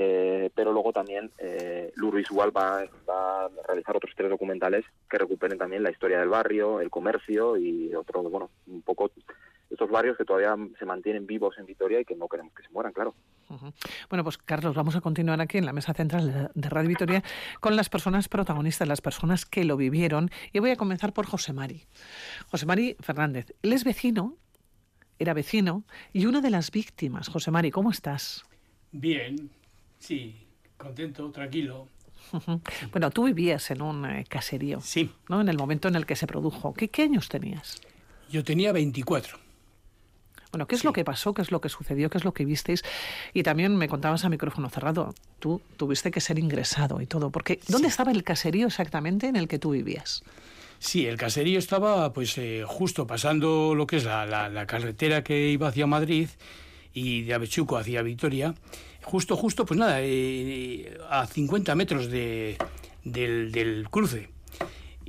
Eh, 0.00 0.50
pero 0.54 0.72
luego 0.72 0.92
también 0.92 1.32
eh, 1.38 1.92
va, 1.98 2.84
va, 3.08 3.46
a 3.46 3.48
realizar 3.66 3.96
otros 3.96 4.12
tres 4.14 4.30
documentales 4.30 4.84
que 5.10 5.18
recuperen 5.18 5.58
también 5.58 5.82
la 5.82 5.90
historia 5.90 6.20
del 6.20 6.28
barrio, 6.28 6.80
el 6.80 6.88
comercio 6.88 7.56
y 7.56 7.92
otro, 7.94 8.22
bueno, 8.22 8.50
un 8.68 8.82
poco 8.82 9.10
estos 9.70 9.90
barrios 9.90 10.16
que 10.16 10.24
todavía 10.24 10.56
se 10.78 10.84
mantienen 10.84 11.26
vivos 11.26 11.56
en 11.58 11.66
Vitoria 11.66 12.00
y 12.00 12.04
que 12.04 12.14
no 12.14 12.28
queremos 12.28 12.54
que 12.54 12.62
se 12.62 12.70
mueran, 12.70 12.92
claro. 12.92 13.14
Bueno, 14.08 14.24
pues 14.24 14.38
Carlos, 14.38 14.74
vamos 14.74 14.96
a 14.96 15.00
continuar 15.00 15.40
aquí 15.40 15.58
en 15.58 15.66
la 15.66 15.72
mesa 15.72 15.94
central 15.94 16.50
de 16.54 16.68
Radio 16.68 16.88
Vitoria 16.88 17.22
con 17.60 17.76
las 17.76 17.88
personas 17.88 18.28
protagonistas, 18.28 18.88
las 18.88 19.00
personas 19.00 19.46
que 19.46 19.64
lo 19.64 19.76
vivieron. 19.76 20.30
Y 20.52 20.58
voy 20.58 20.70
a 20.70 20.76
comenzar 20.76 21.12
por 21.12 21.26
José 21.26 21.52
Mari. 21.52 21.84
José 22.50 22.66
Mari 22.66 22.96
Fernández, 23.00 23.54
él 23.62 23.72
es 23.72 23.84
vecino, 23.84 24.36
era 25.18 25.34
vecino, 25.34 25.84
y 26.12 26.26
una 26.26 26.40
de 26.40 26.50
las 26.50 26.70
víctimas. 26.70 27.28
José 27.28 27.50
Mari, 27.50 27.70
¿cómo 27.70 27.90
estás? 27.90 28.44
Bien, 28.92 29.50
sí, 29.98 30.46
contento, 30.76 31.30
tranquilo. 31.30 31.88
Bueno, 32.92 33.10
tú 33.10 33.24
vivías 33.24 33.70
en 33.70 33.80
un 33.80 34.04
eh, 34.04 34.24
caserío. 34.28 34.80
Sí. 34.80 35.10
¿no? 35.28 35.40
En 35.40 35.48
el 35.48 35.56
momento 35.56 35.88
en 35.88 35.94
el 35.94 36.04
que 36.04 36.16
se 36.16 36.26
produjo. 36.26 36.74
¿Qué, 36.74 36.88
qué 36.88 37.02
años 37.02 37.28
tenías? 37.28 37.80
Yo 38.28 38.44
tenía 38.44 38.72
24. 38.72 39.47
Bueno, 40.50 40.66
¿qué 40.66 40.74
es 40.74 40.84
lo 40.84 40.92
que 40.92 41.04
pasó? 41.04 41.34
¿Qué 41.34 41.42
es 41.42 41.50
lo 41.50 41.60
que 41.60 41.68
sucedió? 41.68 42.08
¿Qué 42.08 42.18
es 42.18 42.24
lo 42.24 42.32
que 42.32 42.44
visteis? 42.44 42.82
Y 43.34 43.42
también 43.42 43.76
me 43.76 43.88
contabas 43.88 44.24
a 44.24 44.28
micrófono 44.28 44.70
cerrado, 44.70 45.14
tú 45.38 45.60
tuviste 45.76 46.10
que 46.10 46.20
ser 46.20 46.38
ingresado 46.38 47.00
y 47.00 47.06
todo, 47.06 47.30
porque 47.30 47.60
¿dónde 47.68 47.88
estaba 47.88 48.12
el 48.12 48.24
caserío 48.24 48.66
exactamente 48.66 49.26
en 49.26 49.36
el 49.36 49.48
que 49.48 49.58
tú 49.58 49.70
vivías? 49.70 50.22
Sí, 50.78 51.06
el 51.06 51.16
caserío 51.16 51.58
estaba 51.58 52.12
pues 52.12 52.38
eh, 52.38 52.64
justo 52.66 53.06
pasando 53.06 53.74
lo 53.74 53.86
que 53.86 53.96
es 53.96 54.04
la, 54.04 54.64
carretera 54.66 55.24
que 55.24 55.50
iba 55.50 55.68
hacia 55.68 55.86
Madrid 55.86 56.28
y 56.94 57.22
de 57.22 57.34
Avechuco 57.34 57.76
hacia 57.76 58.02
Vitoria, 58.02 58.54
justo, 59.02 59.36
justo, 59.36 59.66
pues 59.66 59.78
nada, 59.78 59.98
eh, 60.00 60.96
a 61.10 61.26
50 61.26 61.74
metros 61.74 62.10
de, 62.10 62.56
del, 63.04 63.52
del 63.52 63.88
cruce 63.90 64.30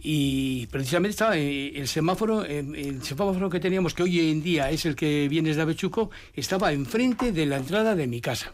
y 0.03 0.67
precisamente 0.67 1.11
estaba 1.11 1.37
eh, 1.37 1.73
el 1.75 1.87
semáforo, 1.87 2.45
eh, 2.45 2.59
el 2.59 3.03
semáforo 3.03 3.49
que 3.49 3.59
teníamos, 3.59 3.93
que 3.93 4.03
hoy 4.03 4.31
en 4.31 4.41
día 4.41 4.69
es 4.69 4.85
el 4.85 4.95
que 4.95 5.27
viene 5.29 5.53
de 5.53 5.61
Avechuco, 5.61 6.09
estaba 6.33 6.71
enfrente 6.71 7.31
de 7.31 7.45
la 7.45 7.57
entrada 7.57 7.95
de 7.95 8.07
mi 8.07 8.21
casa. 8.21 8.53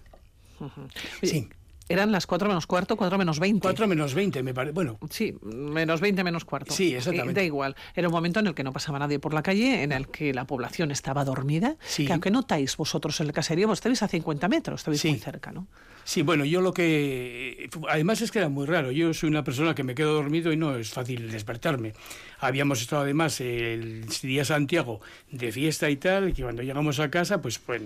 sí. 1.21 1.47
Eran 1.87 2.11
las 2.11 2.25
4 2.25 2.47
menos 2.47 2.65
cuarto, 2.65 2.97
4 2.97 3.17
menos 3.17 3.39
20. 3.39 3.61
4 3.61 3.87
menos 3.87 4.13
20, 4.13 4.41
me 4.41 4.53
parece. 4.53 4.73
Bueno. 4.73 4.97
Sí, 5.09 5.35
menos 5.43 6.01
20, 6.01 6.23
menos 6.23 6.43
cuarto. 6.43 6.73
Sí, 6.73 6.95
exactamente. 6.95 7.41
da 7.41 7.45
igual. 7.45 7.75
Era 7.93 8.07
un 8.07 8.13
momento 8.13 8.39
en 8.39 8.47
el 8.47 8.55
que 8.55 8.63
no 8.63 8.73
pasaba 8.73 8.97
nadie 8.97 9.19
por 9.19 9.33
la 9.33 9.43
calle, 9.43 9.83
en 9.83 9.91
el 9.91 10.07
que 10.07 10.33
la 10.33 10.45
población 10.45 10.91
estaba 10.91 11.23
dormida. 11.23 11.77
Sí. 11.85 12.05
Que 12.05 12.13
aunque 12.13 12.31
notáis 12.31 12.75
vosotros 12.75 13.19
en 13.21 13.27
el 13.27 13.33
caserío, 13.33 13.67
vos 13.67 13.77
estáis 13.77 14.01
a 14.01 14.07
50 14.07 14.47
metros, 14.47 14.81
estáis 14.81 15.05
muy 15.05 15.19
cerca, 15.19 15.51
¿no? 15.51 15.67
Sí, 16.05 16.21
bueno, 16.21 16.45
yo 16.45 16.61
lo 16.61 16.71
que. 16.71 17.67
Además 17.89 18.21
es 18.21 18.31
que 18.31 18.37
era 18.37 18.47
muy 18.47 18.67
raro. 18.67 18.91
Yo 18.91 19.11
soy 19.13 19.27
una 19.27 19.43
persona 19.43 19.73
que 19.73 19.83
me 19.83 19.95
quedo 19.95 20.13
dormido 20.13 20.53
y 20.53 20.57
no 20.57 20.75
es 20.75 20.91
fácil 20.91 21.31
despertarme. 21.31 21.93
Habíamos 22.39 22.79
estado 22.81 23.01
además 23.01 23.41
el 23.41 24.05
día 24.21 24.45
Santiago 24.45 25.01
de 25.31 25.51
fiesta 25.51 25.89
y 25.89 25.97
tal, 25.97 26.29
y 26.29 26.33
cuando 26.33 26.61
llegamos 26.61 26.99
a 26.99 27.09
casa, 27.09 27.41
pues, 27.41 27.57
pues 27.57 27.81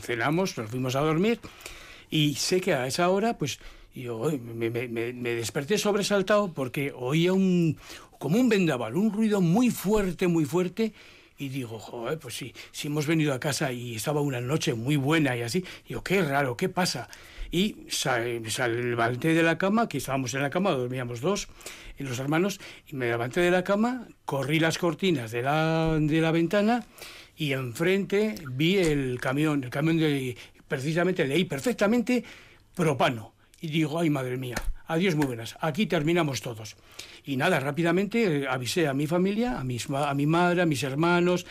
cenamos, 0.00 0.56
nos 0.56 0.70
fuimos 0.70 0.94
a 0.94 1.00
dormir. 1.00 1.40
Y 2.10 2.34
sé 2.34 2.60
que 2.60 2.74
a 2.74 2.86
esa 2.86 3.08
hora, 3.10 3.38
pues 3.38 3.58
yo 3.94 4.30
me, 4.54 4.70
desperté 4.70 5.78
sobresaltado 5.78 6.52
porque 6.52 6.92
oía 6.94 7.32
un, 7.32 7.78
como 8.18 8.38
un 8.38 8.48
vendaval, 8.48 8.96
un 8.96 9.12
ruido 9.12 9.40
muy 9.40 9.70
fuerte, 9.70 10.26
muy 10.26 10.44
fuerte. 10.44 10.92
Y 11.38 11.48
digo, 11.48 11.78
joder, 11.78 12.18
pues 12.18 12.34
sí, 12.34 12.54
si 12.72 12.88
hemos 12.88 13.06
venido 13.06 13.34
a 13.34 13.40
casa 13.40 13.70
y 13.72 13.94
estaba 13.94 14.20
una 14.20 14.40
noche 14.40 14.74
muy 14.74 14.96
buena 14.96 15.36
y 15.36 15.42
así. 15.42 15.64
Digo, 15.86 16.02
qué 16.02 16.22
raro, 16.22 16.56
¿qué 16.56 16.68
pasa? 16.68 17.08
Y 17.50 17.76
sal, 17.88 18.42
levanté 18.90 19.34
de 19.34 19.42
la 19.42 19.58
cama, 19.58 19.88
que 19.88 19.98
estábamos 19.98 20.34
en 20.34 20.42
la 20.42 20.50
cama, 20.50 20.70
dormíamos 20.70 21.20
dos, 21.20 21.48
y 21.98 22.04
los 22.04 22.18
hermanos, 22.18 22.60
y 22.88 22.96
me 22.96 23.06
levanté 23.06 23.40
de 23.40 23.50
la 23.50 23.64
cama, 23.64 24.08
corrí 24.24 24.60
las 24.60 24.78
cortinas 24.78 25.30
de 25.30 25.42
la, 25.42 25.96
de 26.00 26.20
la 26.20 26.32
ventana 26.32 26.86
y 27.36 27.52
enfrente 27.52 28.34
vi 28.50 28.78
el 28.78 29.20
camión, 29.20 29.62
el 29.62 29.70
camión 29.70 29.98
de, 29.98 30.36
precisamente 30.68 31.26
leí 31.26 31.44
perfectamente 31.44 32.24
propano. 32.74 33.34
Y 33.60 33.68
digo, 33.68 33.98
ay 33.98 34.10
madre 34.10 34.36
mía, 34.36 34.56
adiós 34.86 35.14
muy 35.14 35.26
buenas, 35.26 35.56
aquí 35.60 35.86
terminamos 35.86 36.42
todos. 36.42 36.76
Y 37.24 37.36
nada, 37.36 37.58
rápidamente 37.58 38.42
eh, 38.42 38.46
avisé 38.48 38.86
a 38.86 38.94
mi 38.94 39.06
familia, 39.06 39.58
a, 39.58 39.64
mis, 39.64 39.88
a 39.90 40.14
mi 40.14 40.26
madre, 40.26 40.62
a 40.62 40.66
mis 40.66 40.82
hermanos, 40.82 41.46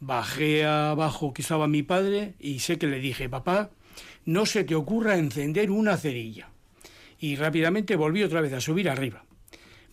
bajé 0.00 0.64
abajo 0.64 1.32
que 1.32 1.42
estaba 1.42 1.66
mi 1.66 1.82
padre 1.82 2.34
y 2.38 2.60
sé 2.60 2.78
que 2.78 2.86
le 2.86 3.00
dije, 3.00 3.28
papá, 3.28 3.70
no 4.24 4.46
se 4.46 4.64
te 4.64 4.74
ocurra 4.74 5.16
encender 5.16 5.70
una 5.70 5.96
cerilla. 5.96 6.48
Y 7.18 7.34
rápidamente 7.34 7.96
volví 7.96 8.22
otra 8.22 8.40
vez 8.40 8.52
a 8.52 8.60
subir 8.60 8.88
arriba. 8.88 9.24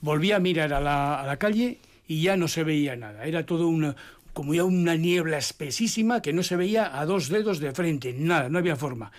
Volví 0.01 0.31
a 0.31 0.39
mirar 0.39 0.73
a 0.73 0.79
la, 0.79 1.19
a 1.19 1.25
la 1.25 1.37
calle 1.37 1.79
y 2.07 2.21
ya 2.21 2.37
no 2.37 2.47
se 2.47 2.63
veía 2.63 2.95
nada. 2.95 3.25
Era 3.25 3.45
todo 3.45 3.67
una, 3.67 3.95
como 4.35 4.53
ya 4.53 4.65
una 4.65 4.95
niebla 4.97 5.37
espesísima 5.37 6.21
que 6.21 6.33
no 6.33 6.43
se 6.43 6.57
veía 6.57 6.99
a 6.99 7.05
dos 7.05 7.29
dedos 7.29 7.59
de 7.59 7.71
frente, 7.71 8.13
nada, 8.13 8.49
no 8.49 8.59
había 8.59 8.75
forma. 8.75 9.13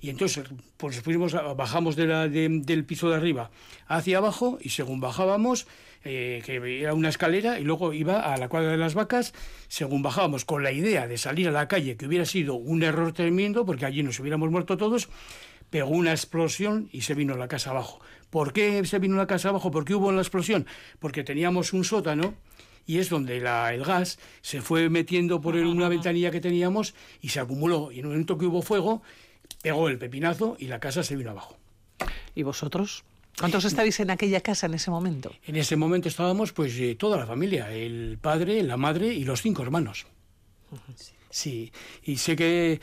Y 0.00 0.08
entonces 0.08 0.48
pues 0.78 1.02
fuimos, 1.02 1.34
bajamos 1.34 1.94
del 1.94 2.84
piso 2.86 3.10
de 3.10 3.16
arriba 3.16 3.50
hacia 3.86 4.16
abajo 4.16 4.58
y 4.62 4.70
según 4.70 4.98
bajábamos, 4.98 5.66
eh, 6.04 6.42
que 6.46 6.80
era 6.80 6.94
una 6.94 7.10
escalera 7.10 7.60
y 7.60 7.64
luego 7.64 7.92
iba 7.92 8.32
a 8.32 8.38
la 8.38 8.48
cuadra 8.48 8.70
de 8.70 8.78
las 8.78 8.94
vacas, 8.94 9.34
según 9.68 10.00
bajábamos 10.00 10.46
con 10.46 10.62
la 10.62 10.72
idea 10.72 11.06
de 11.06 11.18
salir 11.18 11.48
a 11.48 11.52
la 11.52 11.68
calle, 11.68 11.98
que 11.98 12.06
hubiera 12.06 12.24
sido 12.24 12.54
un 12.54 12.82
error 12.82 13.12
tremendo 13.12 13.66
porque 13.66 13.84
allí 13.84 14.02
nos 14.02 14.18
hubiéramos 14.20 14.50
muerto 14.50 14.78
todos, 14.78 15.10
pegó 15.68 15.90
una 15.90 16.12
explosión 16.12 16.88
y 16.92 17.02
se 17.02 17.12
vino 17.12 17.36
la 17.36 17.46
casa 17.46 17.72
abajo. 17.72 18.00
¿Por 18.30 18.54
qué 18.54 18.86
se 18.86 18.98
vino 18.98 19.16
la 19.16 19.26
casa 19.26 19.50
abajo? 19.50 19.70
¿Por 19.70 19.84
qué 19.84 19.94
hubo 19.94 20.12
la 20.12 20.22
explosión? 20.22 20.66
Porque 20.98 21.24
teníamos 21.24 21.74
un 21.74 21.84
sótano 21.84 22.36
y 22.86 22.98
es 22.98 23.08
donde 23.08 23.40
la, 23.40 23.72
el 23.74 23.84
gas 23.84 24.18
se 24.40 24.60
fue 24.60 24.88
metiendo 24.88 25.40
por 25.40 25.54
una 25.54 25.88
ventanilla 25.88 26.30
que 26.30 26.40
teníamos 26.40 26.94
y 27.20 27.28
se 27.28 27.40
acumuló. 27.40 27.92
Y 27.92 28.00
en 28.00 28.06
un 28.06 28.12
momento 28.12 28.38
que 28.38 28.46
hubo 28.46 28.62
fuego, 28.62 29.02
pegó 29.62 29.88
el 29.88 29.98
pepinazo 29.98 30.56
y 30.58 30.66
la 30.66 30.80
casa 30.80 31.02
se 31.02 31.16
vino 31.16 31.30
abajo. 31.30 31.56
¿Y 32.34 32.42
vosotros? 32.42 33.04
¿Cuántos 33.38 33.64
estabais 33.64 33.98
en 34.00 34.10
aquella 34.10 34.40
casa 34.40 34.66
en 34.66 34.74
ese 34.74 34.90
momento? 34.90 35.32
En 35.46 35.56
ese 35.56 35.76
momento 35.76 36.08
estábamos 36.08 36.52
pues 36.52 36.76
eh, 36.78 36.96
toda 36.96 37.16
la 37.16 37.26
familia, 37.26 37.72
el 37.72 38.18
padre, 38.20 38.62
la 38.62 38.76
madre 38.76 39.12
y 39.14 39.24
los 39.24 39.40
cinco 39.40 39.62
hermanos. 39.62 40.06
Sí, 41.30 41.72
y 42.04 42.16
sé 42.16 42.36
que 42.36 42.80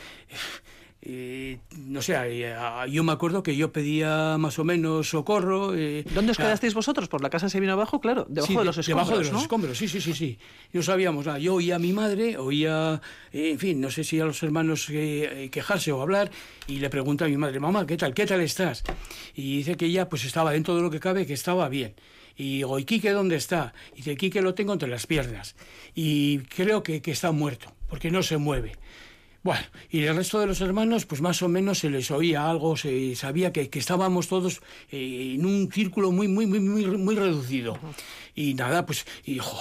eh, 1.12 1.58
no 1.88 2.04
sé, 2.04 2.14
eh, 2.16 2.56
yo 2.92 3.04
me 3.04 3.12
acuerdo 3.12 3.42
que 3.42 3.56
yo 3.56 3.72
pedía 3.72 4.38
más 4.38 4.60
o 4.60 4.64
menos 4.64 5.10
socorro. 5.10 5.76
Eh, 5.76 6.06
¿Dónde 6.14 6.34
os 6.34 6.38
quedasteis 6.38 6.76
vosotros? 6.76 7.10
¿Por 7.10 7.24
la 7.24 7.32
casa 7.32 7.50
se 7.50 7.60
vino 7.60 7.74
abajo? 7.74 8.00
Claro, 8.00 8.28
debajo 8.30 8.60
de 8.60 8.66
los 8.66 8.78
escombros. 8.78 9.08
Debajo 9.08 9.24
de 9.24 9.32
los 9.32 9.42
escombros, 9.42 9.78
sí, 9.78 9.88
sí, 9.88 10.02
sí, 10.02 10.14
sí. 10.14 10.38
No 10.72 10.84
sabíamos 10.84 11.26
nada. 11.26 11.40
Yo 11.40 11.56
oía 11.56 11.78
a 11.78 11.80
mi 11.80 11.94
madre, 11.94 12.38
oía, 12.38 13.02
en 13.34 13.58
fin, 13.58 13.82
no 13.82 13.90
sé 13.90 14.04
si 14.04 14.20
a 14.20 14.26
los 14.26 14.44
hermanos 14.44 14.86
quejarse 14.86 15.92
o 15.92 16.00
hablar, 16.00 16.30
y 16.68 16.76
le 16.76 16.92
pregunto 16.92 17.26
a 17.26 17.28
mi 17.28 17.38
madre, 17.38 17.60
mamá, 17.60 17.88
¿qué 17.88 17.98
tal? 17.98 18.14
¿Qué 18.14 18.28
tal 18.28 18.42
estás? 18.42 18.84
Y 19.34 19.58
dice 19.58 19.78
que 19.78 19.88
ella 19.88 20.10
pues 20.10 20.26
estaba 20.26 20.52
dentro 20.52 20.76
de 20.76 20.84
lo 20.84 20.92
que 20.92 21.00
cabe, 21.00 21.26
que 21.26 21.34
estaba 21.34 21.70
bien. 21.70 21.96
Y 22.38 22.58
digo, 22.58 22.78
¿y 22.78 22.86
Quique 22.86 23.10
dónde 23.10 23.36
está? 23.36 23.74
Y 23.94 23.98
dice, 23.98 24.16
Quique 24.16 24.44
lo 24.44 24.54
tengo 24.54 24.74
entre 24.74 24.90
las 24.90 25.08
piernas. 25.08 25.56
Y 25.96 26.38
creo 26.40 26.84
que, 26.84 27.02
que 27.02 27.12
está 27.12 27.32
muerto, 27.32 27.74
porque 27.88 28.12
no 28.12 28.22
se 28.22 28.38
mueve. 28.38 28.78
Bueno, 29.42 29.62
y 29.90 30.04
el 30.04 30.16
resto 30.18 30.40
de 30.40 30.48
los 30.48 30.60
hermanos, 30.60 31.06
pues 31.06 31.22
más 31.22 31.42
o 31.42 31.48
menos 31.48 31.80
se 31.80 31.90
les 31.90 32.12
oía 32.12 32.50
algo, 32.50 32.76
se 32.76 33.16
sabía 33.16 33.54
que, 33.54 33.70
estábamos 33.72 34.28
todos 34.28 34.62
eh, 34.92 35.36
en 35.36 35.46
un 35.46 35.72
círculo 35.72 36.12
muy, 36.12 36.28
muy, 36.28 36.46
muy, 36.46 36.60
muy, 36.60 36.86
muy 36.86 37.16
reducido. 37.16 37.80
Y 38.36 38.54
nada, 38.54 38.86
pues, 38.86 39.06
hijo, 39.26 39.58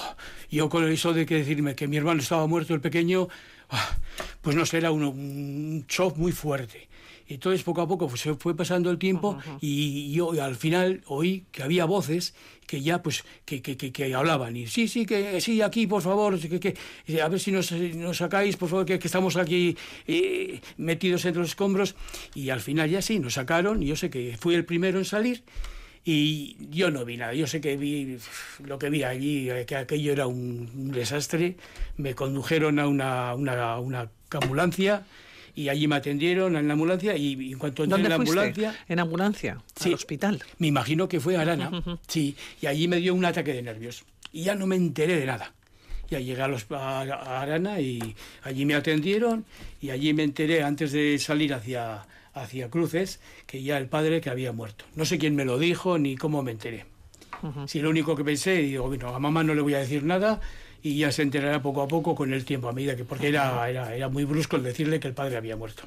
yo 0.51 0.69
con 0.69 0.91
eso 0.91 1.13
de 1.13 1.27
que 1.27 1.37
decirme 1.37 1.77
que 1.77 1.87
mi 1.87 1.97
hermano 1.97 2.21
estaba 2.21 2.47
muerto, 2.49 2.75
el 2.75 2.81
pequeño, 2.81 3.29
ah, 3.71 3.97
pues 4.41 4.57
no 4.57 4.67
sé, 4.67 4.79
era 4.79 4.91
un 4.91 5.85
shock 5.89 6.17
muy 6.17 6.33
fuerte. 6.33 6.89
Entonces, 7.29 7.63
poco 7.63 7.83
a 7.83 7.89
poco 7.89 8.09
pues, 8.09 8.23
se 8.23 8.35
fue 8.35 8.57
pasando 8.57 8.91
el 8.91 8.99
tiempo 8.99 9.39
y 9.61 10.11
yo 10.13 10.33
al 10.43 10.57
final 10.57 11.03
oí 11.07 11.45
que 11.53 11.63
había 11.63 11.85
voces 11.85 12.35
que 12.67 12.81
ya 12.81 13.03
pues 13.03 13.25
que, 13.45 13.61
que, 13.63 13.77
que, 13.77 14.15
hablaban 14.15 14.57
y 14.57 14.67
sí, 14.67 14.89
sí, 14.89 15.07
que 15.07 15.41
sí, 15.41 15.63
aquí 15.63 15.87
por 15.87 16.03
favor, 16.03 16.39
que, 16.39 16.61
que 16.61 16.75
a 17.23 17.29
ver 17.29 17.41
si 17.41 17.53
nos, 17.53 17.73
nos 17.73 18.19
sacáis, 18.19 18.57
por 18.57 18.69
favor, 18.69 18.87
que, 18.87 18.95
estamos 18.95 19.37
aquí 19.37 19.77
eh, 20.07 20.61
metidos 20.77 21.25
entre 21.25 21.41
los 21.41 21.51
escombros 21.51 21.97
y 22.35 22.51
al 22.51 22.61
final 22.61 22.89
ya 22.89 23.03
sí, 23.03 23.19
nos 23.19 23.35
sacaron 23.35 23.83
y 23.83 23.87
yo 23.87 23.97
sé 23.97 24.11
que 24.11 24.37
fui 24.39 24.55
el 24.55 24.65
primero 24.65 24.99
en 24.99 25.05
salir 25.05 25.45
y 26.05 26.57
yo 26.71 26.91
no 26.91 27.05
vi 27.05 27.19
nada, 27.19 27.35
yo 27.35 27.47
sé 27.47 27.61
que 27.61 27.77
vi 27.77 28.17
lo 28.65 28.79
que 28.79 28.89
vi 28.89 29.03
allí, 29.03 29.51
que 29.67 29.77
aquello 29.77 30.13
era 30.13 30.27
un, 30.27 30.91
desastre, 30.93 31.57
me 31.99 32.15
condujeron 32.15 32.79
a 32.79 32.87
una, 32.87 33.35
una, 33.35 33.79
una 33.79 34.11
ambulancia 34.31 35.05
y 35.59 35.69
allí 35.71 35.89
me 35.89 35.97
atendieron 35.97 36.55
en 36.55 36.69
la 36.69 36.75
ambulancia 36.75 37.17
y, 37.17 37.53
en 37.53 37.59
cuanto 37.59 37.83
entré 37.83 38.01
en 38.01 38.09
la 38.09 38.15
ambulancia... 38.15 38.79
¿En 38.89 39.01
ambulancia? 39.01 39.61
Sí, 39.75 39.89
¿Al 39.89 39.95
hospital? 39.95 40.41
Me 40.59 40.69
imagino 40.69 41.09
que 41.09 41.19
fue 41.19 41.37
a 41.37 41.41
Arana, 41.41 41.83
sí, 42.07 42.37
y 42.63 42.67
allí 42.67 42.87
me 42.87 42.99
dio 42.99 43.13
un 43.13 43.25
ataque 43.25 43.53
de 43.53 43.63
nervios 43.63 44.05
y 44.33 44.45
ya 44.45 44.55
no 44.55 44.69
me 44.69 44.77
enteré 44.77 45.17
de 45.19 45.27
nada. 45.27 45.53
Ya 46.11 46.21
llegué 46.21 46.43
a, 46.43 46.47
los, 46.47 46.71
a, 46.71 47.41
Arana 47.43 47.81
y 47.81 48.15
allí 48.45 48.65
me 48.67 48.77
atendieron 48.77 49.47
y 49.81 49.91
allí 49.91 50.15
me 50.15 50.23
enteré 50.23 50.63
antes 50.63 50.93
de 50.93 51.19
salir 51.19 51.53
hacia, 51.53 52.07
hacia 52.35 52.71
Cruces 52.71 53.19
que 53.49 53.61
ya 53.61 53.79
el 53.79 53.89
padre 53.89 54.21
que 54.21 54.31
había 54.31 54.53
muerto. 54.53 54.85
No 54.95 55.05
sé 55.05 55.19
quién 55.19 55.35
me 55.35 55.45
lo 55.45 55.59
dijo 55.59 55.99
ni 55.99 56.17
cómo 56.17 56.41
me 56.45 56.53
enteré. 56.53 56.87
Si 57.67 57.81
lo 57.81 57.91
único 57.91 58.15
que 58.17 58.25
pensé, 58.25 58.59
digo, 58.59 58.87
bueno, 58.87 59.15
a 59.15 59.19
mamá 59.19 59.43
no 59.43 59.55
le 59.55 59.61
voy 59.61 59.75
a 59.75 59.79
decir 59.79 60.03
nada, 60.03 60.41
y 60.83 60.99
ya 60.99 61.13
se 61.13 61.23
enterará 61.23 61.61
poco 61.61 61.83
a 61.83 61.89
poco 61.89 62.15
con 62.15 62.33
el 62.33 62.45
tiempo, 62.45 62.69
a 62.69 62.73
medida 62.73 62.97
que, 62.97 63.05
porque 63.05 63.29
era, 63.29 63.69
era, 63.69 63.95
era 63.95 64.09
muy 64.09 64.25
brusco 64.25 64.57
el 64.57 64.63
decirle 64.63 65.01
que 65.01 65.09
el 65.09 65.15
padre 65.15 65.37
había 65.37 65.57
muerto. 65.57 65.85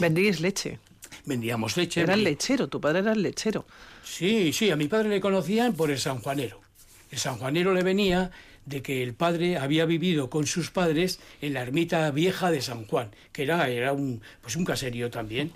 ¿Vendíais 0.00 0.40
leche? 0.40 0.78
Vendíamos 1.24 1.76
leche. 1.76 2.02
Era 2.02 2.14
el 2.14 2.24
lechero, 2.24 2.68
tu 2.68 2.80
padre 2.80 3.00
era 3.00 3.12
el 3.12 3.22
lechero. 3.22 3.66
Sí, 4.04 4.52
sí, 4.52 4.70
a 4.70 4.76
mi 4.76 4.88
padre 4.88 5.08
le 5.08 5.20
conocían 5.20 5.74
por 5.74 5.90
el 5.90 5.98
sanjuanero. 5.98 6.60
El 7.10 7.18
sanjuanero 7.18 7.72
le 7.74 7.82
venía 7.82 8.30
de 8.64 8.82
que 8.82 9.02
el 9.02 9.14
padre 9.14 9.56
había 9.56 9.84
vivido 9.86 10.28
con 10.28 10.46
sus 10.46 10.70
padres 10.70 11.20
en 11.40 11.54
la 11.54 11.62
ermita 11.62 12.10
vieja 12.10 12.50
de 12.50 12.60
San 12.60 12.84
Juan, 12.86 13.10
que 13.32 13.44
era, 13.44 13.68
era 13.68 13.92
un, 13.92 14.20
pues 14.42 14.56
un 14.56 14.64
caserío 14.64 15.10
también. 15.10 15.52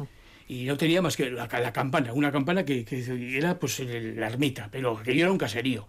Y 0.49 0.65
no 0.65 0.77
tenía 0.77 1.01
más 1.03 1.17
que 1.17 1.31
la, 1.31 1.49
campana, 1.73 2.13
una 2.13 2.33
campana 2.33 2.65
que, 2.65 2.85
que, 2.85 3.37
era 3.37 3.59
pues 3.59 3.81
la 3.81 4.27
ermita, 4.27 4.69
pero 4.71 5.01
que 5.01 5.19
era 5.19 5.31
un 5.31 5.39
caserío 5.39 5.87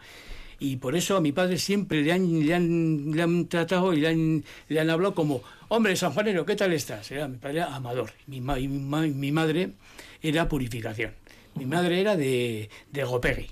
y 0.61 0.75
por 0.77 0.95
eso 0.95 1.17
a 1.17 1.21
mi 1.21 1.31
padre 1.31 1.57
siempre 1.57 2.03
le 2.03 2.13
han, 2.13 2.45
le 2.45 2.53
han, 2.53 3.11
le 3.15 3.21
han 3.23 3.47
tratado 3.47 3.93
y 3.93 3.99
le 3.99 4.09
han, 4.09 4.43
le 4.69 4.79
han 4.79 4.91
hablado 4.91 5.15
como, 5.15 5.41
hombre, 5.69 5.95
San 5.95 6.11
Juanero, 6.11 6.45
¿qué 6.45 6.55
tal 6.55 6.71
estás? 6.71 7.09
Era 7.09 7.27
mi 7.27 7.37
padre 7.37 7.63
amador, 7.63 8.11
mi, 8.27 8.41
mi, 8.41 8.67
mi 8.67 9.31
madre 9.31 9.71
era 10.21 10.47
purificación, 10.47 11.13
mi 11.55 11.65
madre 11.65 11.99
era 11.99 12.15
de, 12.15 12.69
de 12.91 13.03
Gopegui. 13.03 13.47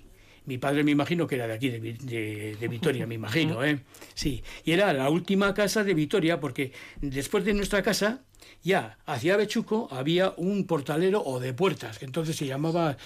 Mi 0.46 0.60
padre 0.60 0.84
me 0.84 0.92
imagino 0.92 1.28
que 1.28 1.36
era 1.36 1.48
de 1.48 1.54
aquí, 1.54 1.70
de, 1.70 1.80
de, 1.80 2.56
de, 2.60 2.68
Vitoria, 2.68 3.06
me 3.06 3.16
imagino, 3.16 3.64
¿eh? 3.64 3.80
Sí, 4.16 4.44
y 4.64 4.72
era 4.72 4.94
la 4.94 5.10
última 5.10 5.54
casa 5.54 5.84
de 5.84 5.94
Vitoria 5.94 6.40
porque 6.40 6.72
después 7.02 7.44
de 7.44 7.54
nuestra 7.54 7.84
casa, 7.84 8.22
ya 8.64 8.98
hacia 9.06 9.38
Bechuco 9.38 9.88
había 9.92 10.34
un 10.38 10.66
portalero 10.66 11.24
o 11.24 11.40
de 11.40 11.54
puertas, 11.54 12.00
que 12.00 12.06
entonces 12.06 12.36
se 12.36 12.48
llamaba 12.48 12.98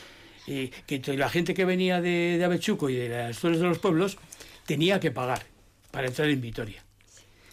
que 0.45 1.01
la 1.15 1.29
gente 1.29 1.53
que 1.53 1.65
venía 1.65 2.01
de, 2.01 2.37
de 2.37 2.45
Avechuco 2.45 2.89
y 2.89 2.95
de 2.95 3.09
las 3.09 3.37
zonas 3.37 3.59
de 3.59 3.65
los 3.65 3.79
pueblos 3.79 4.17
tenía 4.65 4.99
que 4.99 5.11
pagar 5.11 5.45
para 5.91 6.07
entrar 6.07 6.29
en 6.29 6.41
Vitoria. 6.41 6.83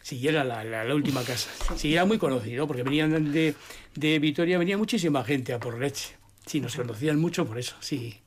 Sí, 0.02 0.26
era 0.26 0.42
la, 0.42 0.94
última 0.94 1.22
casa. 1.22 1.50
Sí, 1.76 1.92
era 1.92 2.04
muy 2.04 2.18
conocido, 2.18 2.66
porque 2.66 2.82
venían 2.82 3.32
de, 3.32 3.54
de 3.94 4.18
Vitoria, 4.18 4.58
venía 4.58 4.76
muchísima 4.76 5.22
gente 5.22 5.52
a 5.52 5.60
por 5.60 5.78
leche. 5.78 6.16
Sí, 6.46 6.60
nos 6.60 6.74
conocían 6.74 7.20
mucho 7.20 7.46
por 7.46 7.58
eso, 7.58 7.76
sí. 7.80 8.18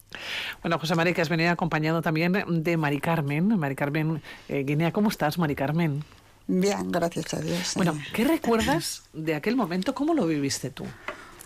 Bueno, 0.62 0.80
José 0.80 0.96
María, 0.96 1.14
que 1.14 1.22
has 1.22 1.30
venido 1.30 1.52
acompañado 1.52 2.02
también 2.02 2.34
de 2.48 2.78
Mari 2.78 3.00
Carmen. 3.00 3.58
Mari 3.58 3.76
Carmen 3.76 4.22
eh, 4.48 4.64
Guinea, 4.64 4.92
¿cómo 4.92 5.10
estás, 5.10 5.38
Mari 5.38 5.56
Carmen? 5.56 6.04
Bien, 6.48 6.92
gracias 6.92 7.34
a 7.34 7.42
Dios. 7.42 7.74
Bueno, 7.76 7.98
¿qué 8.14 8.24
recuerdas 8.24 9.04
de 9.14 9.36
aquel 9.36 9.56
momento? 9.56 9.96
¿Cómo 9.96 10.14
lo 10.14 10.26
viviste 10.26 10.70
tú? 10.70 10.86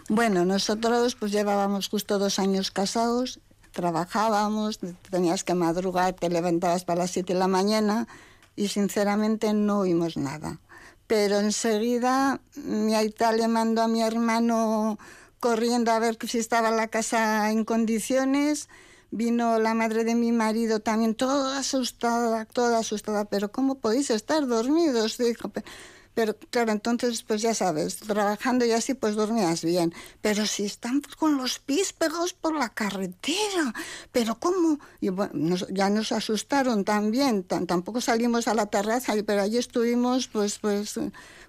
Bueno, 0.09 0.45
nosotros 0.45 1.15
pues 1.15 1.33
llevábamos 1.33 1.89
justo 1.89 2.17
dos 2.17 2.39
años 2.39 2.71
casados, 2.71 3.41
trabajábamos, 3.73 4.79
tenías 5.11 5.43
que 5.43 5.53
madrugar, 5.53 6.13
te 6.13 6.29
levantabas 6.29 6.85
para 6.85 7.01
las 7.01 7.11
siete 7.11 7.33
de 7.33 7.39
la 7.39 7.49
mañana 7.49 8.07
y 8.55 8.69
sinceramente 8.69 9.53
no 9.53 9.79
oímos 9.79 10.15
nada. 10.15 10.61
Pero 11.07 11.39
enseguida 11.39 12.39
mi 12.55 12.95
aita 12.95 13.33
le 13.33 13.49
mandó 13.49 13.81
a 13.81 13.89
mi 13.89 14.01
hermano 14.01 14.97
corriendo 15.41 15.91
a 15.91 15.99
ver 15.99 16.17
si 16.25 16.37
estaba 16.37 16.71
la 16.71 16.87
casa 16.87 17.51
en 17.51 17.65
condiciones. 17.65 18.69
Vino 19.11 19.59
la 19.59 19.73
madre 19.73 20.05
de 20.05 20.15
mi 20.15 20.31
marido 20.31 20.79
también, 20.79 21.15
toda 21.15 21.59
asustada, 21.59 22.45
toda 22.45 22.79
asustada. 22.79 23.25
Pero 23.25 23.51
¿cómo 23.51 23.75
podéis 23.75 24.09
estar 24.09 24.47
dormidos? 24.47 25.17
Dijo, 25.17 25.51
pero 26.17 26.35
claro, 26.49 26.71
entonces, 26.71 27.21
pues 27.21 27.43
ya 27.43 27.53
sabes, 27.53 27.97
trabajando 27.97 28.65
y 28.65 28.71
así, 28.71 28.95
pues 28.95 29.13
dormías 29.13 29.63
bien. 29.63 29.93
Pero 30.19 30.47
si 30.47 30.65
están 30.65 31.03
con 31.15 31.37
los 31.37 31.59
pies 31.59 31.93
pegados 31.93 32.33
por 32.33 32.55
la 32.55 32.69
carretera, 32.69 33.71
pero 34.11 34.33
¿cómo? 34.39 34.79
Y 34.99 35.09
bueno, 35.09 35.55
ya 35.69 35.91
nos 35.91 36.11
asustaron 36.11 36.83
también. 36.85 37.43
tampoco 37.43 38.01
salimos 38.01 38.47
a 38.47 38.55
la 38.55 38.65
terraza, 38.65 39.13
pero 39.27 39.43
allí 39.43 39.59
estuvimos, 39.59 40.27
pues, 40.27 40.57
pues 40.57 40.99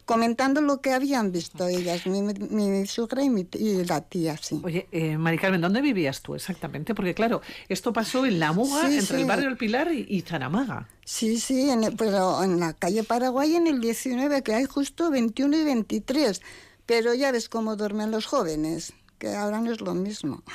comentando 0.09 0.63
lo 0.63 0.81
que 0.81 0.95
habían 0.95 1.33
visto 1.33 1.69
ellas, 1.69 2.07
mi, 2.07 2.23
mi 2.23 2.87
suegra 2.87 3.23
y, 3.23 3.29
mi, 3.29 3.47
y, 3.53 3.85
la 3.85 4.01
tía, 4.01 4.39
sí. 4.39 4.59
Oye, 4.65 4.89
eh, 4.91 5.19
Mari 5.19 5.37
Carmen, 5.37 5.61
¿dónde 5.61 5.83
vivías 5.83 6.23
tú 6.23 6.35
exactamente? 6.35 6.95
Porque 6.95 7.13
claro, 7.13 7.43
esto 7.69 7.93
pasó 7.93 8.25
en 8.25 8.41
La 8.41 8.53
Muga, 8.53 8.91
entre 8.91 9.21
el 9.21 9.27
barrio 9.27 9.51
El 9.51 9.59
Pilar 9.59 9.93
y, 9.93 10.07
y 10.09 10.23
Zaramaga. 10.23 10.89
Sí, 11.05 11.39
sí, 11.39 11.69
en 11.69 11.95
pero 11.99 12.43
en 12.43 12.59
la 12.59 12.73
calle 12.73 13.05
Paraguay 13.05 13.55
en 13.55 13.67
el 13.67 13.83
19, 13.83 14.43
que 14.43 14.55
hay 14.55 14.65
justo 14.65 15.11
21 15.11 15.59
y 15.59 15.65
23. 15.65 16.41
Pero 16.87 17.13
ya 17.13 17.31
ves 17.31 17.51
cómo 17.51 17.77
duermen 17.77 18.11
los 18.11 18.25
jóvenes 18.25 18.95
que 19.19 19.35
ahora 19.35 19.61
no 19.61 19.73
es 19.73 19.81
lo 19.81 19.95
mismo. 19.95 20.43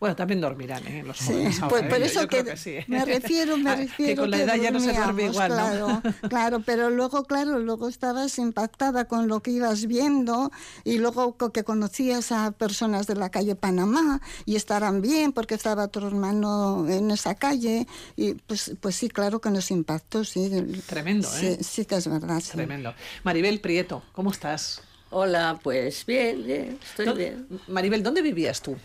Bueno, 0.00 0.16
también 0.16 0.40
dormirán, 0.40 0.86
¿eh? 0.86 1.02
Los 1.04 1.18
sí, 1.18 1.48
pues, 1.68 1.82
por 1.84 2.00
¿eh? 2.00 2.06
eso 2.06 2.26
que, 2.26 2.42
me 2.88 3.04
refiero, 3.04 3.56
me 3.56 3.76
refiero. 3.76 4.14
Que 4.14 4.16
con 4.16 4.30
la 4.30 4.38
edad 4.38 4.56
ya 4.56 4.70
no 4.70 4.80
se 4.80 4.92
duerme 4.92 5.24
igual, 5.24 5.52
claro, 5.52 6.02
Claro, 6.28 6.62
pero 6.64 6.90
luego, 6.90 7.24
claro, 7.24 7.58
luego 7.58 7.88
estabas 7.88 8.38
impactada 8.38 9.06
con 9.06 9.28
lo 9.28 9.40
que 9.40 9.52
ibas 9.52 9.86
viendo 9.86 10.50
y 10.84 10.98
luego 10.98 11.36
que 11.52 11.64
conocías 11.64 12.32
a 12.32 12.50
personas 12.52 13.06
de 13.06 13.14
la 13.14 13.30
calle 13.30 13.54
Panamá 13.54 14.20
y 14.44 14.56
estarán 14.56 15.02
bien 15.02 15.32
porque 15.32 15.54
estaba 15.54 15.88
tu 15.88 16.04
hermano 16.04 16.88
en 16.88 17.10
esa 17.10 17.34
calle 17.34 17.86
y 18.16 18.34
pues, 18.34 18.74
pues 18.80 18.96
sí, 18.96 19.08
claro 19.08 19.40
que 19.40 19.50
nos 19.50 19.70
impactó, 19.70 20.24
sí. 20.24 20.50
Tremendo, 20.86 21.28
¿eh? 21.36 21.58
Sí, 21.60 21.64
sí 21.64 21.84
que 21.84 21.96
es 21.96 22.08
verdad. 22.08 22.42
Tremendo. 22.50 22.94
Maribel 23.22 23.60
Prieto, 23.60 24.02
¿cómo 24.12 24.30
estás? 24.30 24.82
Hola, 25.14 25.60
pues 25.62 26.06
bien, 26.06 26.42
bien, 26.42 26.78
estoy 26.82 27.12
bien. 27.14 27.46
Maribel, 27.68 28.02
¿dónde 28.02 28.22
vivías 28.22 28.62
tú? 28.62 28.78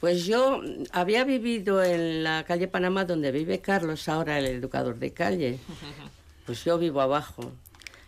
Pues 0.00 0.26
yo 0.26 0.60
había 0.90 1.22
vivido 1.22 1.84
en 1.84 2.24
la 2.24 2.44
calle 2.44 2.66
Panamá 2.66 3.04
donde 3.04 3.30
vive 3.30 3.60
Carlos, 3.60 4.08
ahora 4.08 4.40
el 4.40 4.46
educador 4.46 4.98
de 4.98 5.12
calle. 5.12 5.58
Pues 6.46 6.64
yo 6.64 6.78
vivo 6.78 7.02
abajo, 7.02 7.52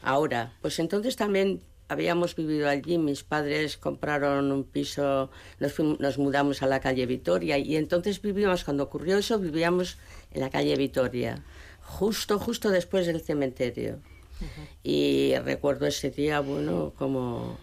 ahora. 0.02 0.54
Pues 0.62 0.78
entonces 0.78 1.14
también 1.14 1.60
habíamos 1.88 2.34
vivido 2.34 2.70
allí, 2.70 2.96
mis 2.96 3.22
padres 3.22 3.76
compraron 3.76 4.50
un 4.50 4.64
piso, 4.64 5.30
nos, 5.58 5.78
nos 5.78 6.16
mudamos 6.16 6.62
a 6.62 6.66
la 6.66 6.80
calle 6.80 7.04
Vitoria 7.04 7.58
y 7.58 7.76
entonces 7.76 8.22
vivíamos, 8.22 8.64
cuando 8.64 8.82
ocurrió 8.84 9.18
eso, 9.18 9.38
vivíamos 9.38 9.98
en 10.32 10.40
la 10.40 10.48
calle 10.48 10.74
Vitoria, 10.76 11.44
justo, 11.82 12.38
justo 12.38 12.70
después 12.70 13.06
del 13.06 13.20
cementerio. 13.20 14.00
Y 14.82 15.34
recuerdo 15.44 15.86
ese 15.86 16.10
día, 16.10 16.40
bueno, 16.40 16.92
como, 16.96 17.58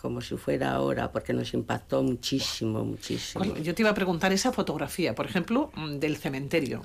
como 0.00 0.20
si 0.20 0.36
fuera 0.36 0.72
ahora, 0.72 1.12
porque 1.12 1.32
nos 1.32 1.52
impactó 1.54 2.02
muchísimo, 2.02 2.84
muchísimo. 2.84 3.44
yo 3.56 3.74
te 3.74 3.82
iba 3.82 3.90
a 3.90 3.94
preguntar 3.94 4.32
esa 4.32 4.52
fotografía, 4.52 5.14
por 5.14 5.26
ejemplo, 5.26 5.70
mm, 5.74 5.98
del 5.98 6.16
cementerio. 6.16 6.84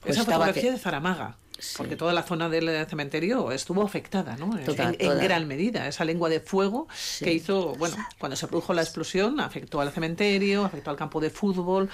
Pues 0.00 0.16
esa 0.16 0.24
fotografía 0.24 0.72
de 0.72 0.78
Zaramaga. 0.78 1.36
Porque 1.76 1.96
toda 1.96 2.12
la 2.12 2.22
zona 2.22 2.48
del 2.48 2.86
cementerio 2.86 3.52
estuvo 3.52 3.82
afectada, 3.82 4.36
¿no? 4.36 4.58
en, 4.58 5.18
gran 5.18 5.46
medida. 5.46 5.86
Esa 5.86 6.04
lengua 6.04 6.28
de 6.28 6.40
fuego 6.40 6.88
que 7.18 7.32
hizo, 7.32 7.74
bueno, 7.74 7.96
cuando 8.18 8.34
se 8.36 8.46
produjo 8.46 8.72
la 8.72 8.82
explosión, 8.82 9.40
afectó 9.40 9.80
al 9.80 9.92
cementerio, 9.92 10.64
afectó 10.64 10.90
al 10.90 10.96
campo 10.96 11.20
de 11.20 11.28
fútbol. 11.28 11.90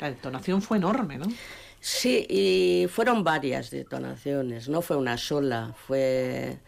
La 0.00 0.10
detonación 0.10 0.62
fue 0.62 0.78
enorme, 0.78 1.18
¿no? 1.18 1.26
Sí, 1.80 2.26
y 2.28 2.88
fueron 2.88 3.24
varias 3.24 3.70
detonaciones, 3.70 4.68
no 4.68 4.82
fue 4.82 4.96
una 4.96 5.16
sola, 5.16 5.74
fue 5.86 6.58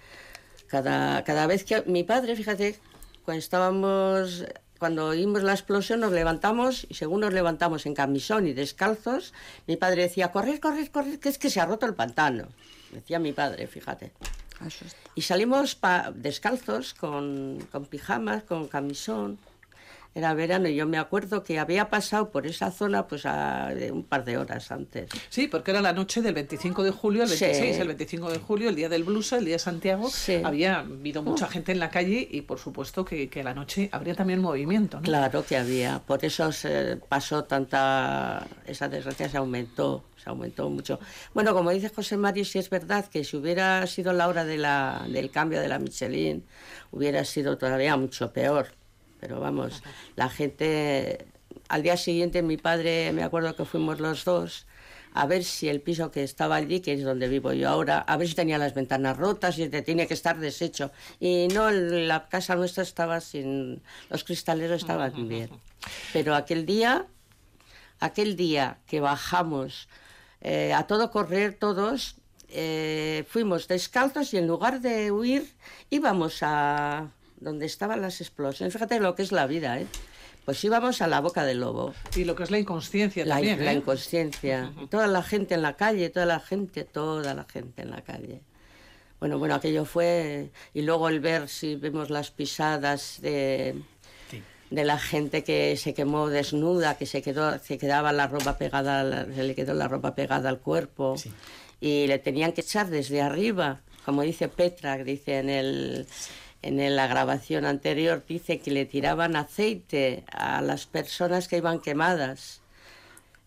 cada, 0.68 1.22
cada 1.22 1.46
vez 1.46 1.64
que 1.64 1.82
mi 1.82 2.02
padre, 2.02 2.34
fíjate, 2.34 2.78
cuando 3.22 3.38
estábamos, 3.38 4.46
cuando 4.78 5.08
oímos 5.08 5.42
la 5.42 5.52
explosión 5.52 6.00
nos 6.00 6.12
levantamos 6.12 6.86
y 6.88 6.94
según 6.94 7.20
nos 7.20 7.34
levantamos 7.34 7.84
en 7.84 7.94
camisón 7.94 8.46
y 8.46 8.54
descalzos, 8.54 9.34
mi 9.66 9.76
padre 9.76 10.02
decía, 10.02 10.32
correr, 10.32 10.60
correr, 10.60 10.90
correr, 10.90 11.20
que 11.20 11.28
es 11.28 11.36
que 11.36 11.50
se 11.50 11.60
ha 11.60 11.66
roto 11.66 11.84
el 11.84 11.94
pantano, 11.94 12.48
decía 12.90 13.18
mi 13.18 13.34
padre, 13.34 13.66
fíjate. 13.66 14.12
Y 15.14 15.22
salimos 15.22 15.78
descalzos, 16.14 16.94
con, 16.94 17.58
con 17.70 17.84
pijamas, 17.84 18.44
con 18.44 18.68
camisón 18.68 19.38
era 20.14 20.34
verano 20.34 20.68
y 20.68 20.74
yo 20.74 20.86
me 20.86 20.98
acuerdo 20.98 21.42
que 21.42 21.58
había 21.58 21.88
pasado 21.88 22.30
por 22.30 22.46
esa 22.46 22.70
zona 22.70 23.06
pues 23.06 23.24
a, 23.24 23.70
un 23.90 24.04
par 24.04 24.24
de 24.24 24.36
horas 24.36 24.70
antes. 24.70 25.08
Sí, 25.30 25.48
porque 25.48 25.70
era 25.70 25.80
la 25.80 25.92
noche 25.92 26.20
del 26.20 26.34
25 26.34 26.82
de 26.82 26.90
julio, 26.90 27.22
el 27.22 27.28
26, 27.28 27.78
el 27.78 27.88
25 27.88 28.30
de 28.30 28.38
julio, 28.38 28.68
el 28.68 28.76
día 28.76 28.88
del 28.88 29.04
blusa, 29.04 29.38
el 29.38 29.46
día 29.46 29.54
de 29.54 29.58
Santiago. 29.58 30.10
Había 30.44 30.80
habido 30.80 31.22
mucha 31.22 31.48
gente 31.48 31.72
en 31.72 31.78
la 31.78 31.88
calle 31.88 32.28
y 32.30 32.42
por 32.42 32.58
supuesto 32.58 33.04
que, 33.04 33.28
que 33.28 33.42
la 33.42 33.54
noche 33.54 33.88
habría 33.92 34.14
también 34.14 34.40
movimiento. 34.40 34.98
¿no? 34.98 35.02
Claro 35.02 35.44
que 35.46 35.56
había, 35.56 36.00
por 36.00 36.24
eso 36.24 36.52
se 36.52 36.98
pasó 37.08 37.44
tanta, 37.44 38.46
esa 38.66 38.88
desgracia 38.88 39.28
se 39.28 39.36
aumentó 39.38 40.04
se 40.22 40.30
aumentó 40.30 40.70
mucho. 40.70 41.00
Bueno, 41.34 41.52
como 41.52 41.70
dice 41.70 41.88
José 41.88 42.16
Mario, 42.16 42.44
sí 42.44 42.60
es 42.60 42.70
verdad 42.70 43.06
que 43.06 43.24
si 43.24 43.36
hubiera 43.36 43.84
sido 43.88 44.12
la 44.12 44.28
hora 44.28 44.44
de 44.44 44.56
la, 44.56 45.04
del 45.08 45.32
cambio 45.32 45.60
de 45.60 45.66
la 45.66 45.80
Michelin, 45.80 46.44
hubiera 46.92 47.24
sido 47.24 47.58
todavía 47.58 47.96
mucho 47.96 48.32
peor 48.32 48.68
pero 49.22 49.38
vamos, 49.38 49.84
la 50.16 50.28
gente, 50.28 51.26
al 51.68 51.84
día 51.84 51.96
siguiente 51.96 52.42
mi 52.42 52.56
padre, 52.56 53.12
me 53.12 53.22
acuerdo 53.22 53.54
que 53.54 53.64
fuimos 53.64 54.00
los 54.00 54.24
dos, 54.24 54.66
a 55.14 55.26
ver 55.26 55.44
si 55.44 55.68
el 55.68 55.80
piso 55.80 56.10
que 56.10 56.24
estaba 56.24 56.56
allí, 56.56 56.80
que 56.80 56.94
es 56.94 57.04
donde 57.04 57.28
vivo 57.28 57.52
yo 57.52 57.68
ahora, 57.68 58.00
a 58.00 58.16
ver 58.16 58.26
si 58.26 58.34
tenía 58.34 58.58
las 58.58 58.74
ventanas 58.74 59.16
rotas 59.16 59.60
y 59.60 59.68
tenía 59.68 60.06
que 60.06 60.14
estar 60.14 60.40
deshecho. 60.40 60.90
Y 61.20 61.46
no, 61.54 61.70
la 61.70 62.28
casa 62.28 62.56
nuestra 62.56 62.82
estaba 62.82 63.20
sin, 63.20 63.80
los 64.10 64.24
cristaleros 64.24 64.80
estaban 64.80 65.28
bien. 65.28 65.50
Pero 66.12 66.34
aquel 66.34 66.66
día, 66.66 67.06
aquel 68.00 68.34
día 68.34 68.78
que 68.88 68.98
bajamos 68.98 69.86
eh, 70.40 70.72
a 70.72 70.88
todo 70.88 71.12
correr 71.12 71.54
todos, 71.54 72.16
eh, 72.48 73.24
fuimos 73.28 73.68
descalzos 73.68 74.34
y 74.34 74.38
en 74.38 74.48
lugar 74.48 74.80
de 74.80 75.12
huir 75.12 75.54
íbamos 75.90 76.38
a, 76.42 77.12
donde 77.42 77.66
estaban 77.66 78.00
las 78.00 78.20
explosiones. 78.20 78.72
Fíjate 78.72 79.00
lo 79.00 79.14
que 79.14 79.22
es 79.22 79.32
la 79.32 79.46
vida, 79.46 79.80
¿eh? 79.80 79.86
Pues 80.44 80.62
íbamos 80.64 81.00
a 81.02 81.06
la 81.06 81.20
boca 81.20 81.44
del 81.44 81.60
lobo. 81.60 81.94
Y 82.16 82.24
lo 82.24 82.34
que 82.34 82.42
es 82.42 82.50
la 82.50 82.58
inconsciencia 82.58 83.24
la, 83.24 83.36
también. 83.36 83.64
La 83.64 83.72
¿eh? 83.72 83.76
inconsciencia. 83.76 84.72
Toda 84.90 85.06
la 85.06 85.22
gente 85.22 85.54
en 85.54 85.62
la 85.62 85.76
calle, 85.76 86.10
toda 86.10 86.26
la 86.26 86.40
gente, 86.40 86.84
toda 86.84 87.34
la 87.34 87.44
gente 87.44 87.82
en 87.82 87.90
la 87.90 88.02
calle. 88.02 88.40
Bueno, 89.20 89.38
bueno, 89.38 89.54
aquello 89.54 89.84
fue. 89.84 90.50
Y 90.74 90.82
luego 90.82 91.08
el 91.08 91.20
ver 91.20 91.48
si 91.48 91.76
vemos 91.76 92.10
las 92.10 92.32
pisadas 92.32 93.20
de, 93.20 93.80
de 94.70 94.84
la 94.84 94.98
gente 94.98 95.44
que 95.44 95.76
se 95.76 95.94
quemó 95.94 96.28
desnuda, 96.28 96.96
que 96.96 97.06
se 97.06 97.22
quedó, 97.22 97.56
se 97.60 97.78
quedaba 97.78 98.12
la 98.12 98.26
ropa 98.26 98.58
pegada, 98.58 99.26
se 99.32 99.44
le 99.44 99.54
quedó 99.54 99.74
la 99.74 99.86
ropa 99.86 100.16
pegada 100.16 100.48
al 100.48 100.58
cuerpo. 100.58 101.14
Y 101.80 102.08
le 102.08 102.18
tenían 102.18 102.52
que 102.52 102.62
echar 102.62 102.90
desde 102.90 103.20
arriba, 103.20 103.80
como 104.04 104.22
dice 104.22 104.48
Petra, 104.48 104.98
dice 104.98 105.38
en 105.38 105.50
el 105.50 106.06
en 106.62 106.96
la 106.96 107.06
grabación 107.08 107.64
anterior 107.64 108.24
dice 108.26 108.60
que 108.60 108.70
le 108.70 108.86
tiraban 108.86 109.36
aceite 109.36 110.24
a 110.30 110.62
las 110.62 110.86
personas 110.86 111.48
que 111.48 111.56
iban 111.56 111.80
quemadas. 111.80 112.60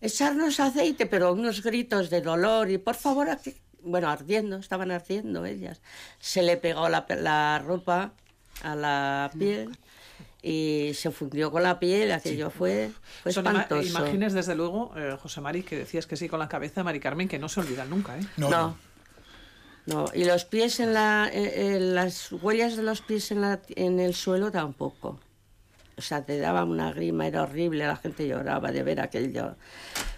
Echarnos 0.02 0.60
aceite, 0.60 1.06
pero 1.06 1.32
unos 1.32 1.62
gritos 1.62 2.10
de 2.10 2.20
dolor 2.20 2.70
y 2.70 2.76
por 2.76 2.94
favor, 2.94 3.28
bueno, 3.82 4.10
ardiendo, 4.10 4.56
estaban 4.58 4.90
ardiendo 4.90 5.46
ellas. 5.46 5.80
Se 6.20 6.42
le 6.42 6.58
pegó 6.58 6.88
la, 6.90 7.62
ropa 7.64 8.12
a 8.62 8.74
la 8.74 9.30
piel 9.38 9.76
y 10.42 10.92
se 10.94 11.10
fundió 11.10 11.50
con 11.50 11.62
la 11.62 11.80
piel, 11.80 12.12
aquello 12.12 12.50
fue, 12.50 12.90
fue 13.22 13.32
espantoso. 13.32 13.88
imágenes, 13.88 14.34
desde 14.34 14.54
luego, 14.54 14.92
eh, 14.96 15.16
José 15.20 15.40
Mari, 15.40 15.62
que 15.62 15.78
decías 15.78 16.06
que 16.06 16.16
sí 16.16 16.28
con 16.28 16.38
la 16.38 16.48
cabeza, 16.48 16.84
Mari 16.84 17.00
Carmen, 17.00 17.26
que 17.26 17.38
no 17.38 17.48
se 17.48 17.60
olvidan 17.60 17.88
nunca, 17.88 18.18
¿eh? 18.18 18.26
no. 18.36 18.50
No, 18.50 18.76
y 20.14 20.24
los 20.24 20.44
pies 20.44 20.80
en 20.80 20.94
la, 20.94 21.30
las 21.32 22.32
huellas 22.32 22.76
de 22.76 22.82
los 22.82 23.02
pies 23.02 23.30
en, 23.30 23.40
la, 23.40 23.60
en 23.68 24.00
el 24.00 24.14
suelo 24.14 24.50
tampoco. 24.50 25.20
O 25.98 26.02
sea, 26.02 26.24
te 26.24 26.38
daba 26.38 26.64
una 26.64 26.92
grima, 26.92 27.26
era 27.26 27.42
horrible, 27.42 27.86
la 27.86 27.96
gente 27.96 28.28
lloraba 28.28 28.70
de 28.70 28.82
ver 28.82 29.00
aquello. 29.00 29.56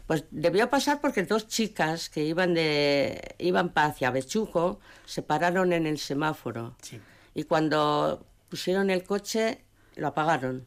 Pues 0.06 0.24
debió 0.30 0.68
pasar 0.68 1.00
porque 1.00 1.22
dos 1.22 1.46
chicas 1.46 2.08
que 2.08 2.24
iban 2.24 2.54
de 2.54 3.36
iban 3.38 3.70
hacia 3.74 4.10
Bechuco 4.10 4.80
se 5.04 5.22
pararon 5.22 5.72
en 5.72 5.86
el 5.86 5.98
semáforo. 5.98 6.74
Y 7.34 7.44
cuando 7.44 8.26
pusieron 8.48 8.90
el 8.90 9.04
coche, 9.04 9.62
lo 9.94 10.08
apagaron. 10.08 10.66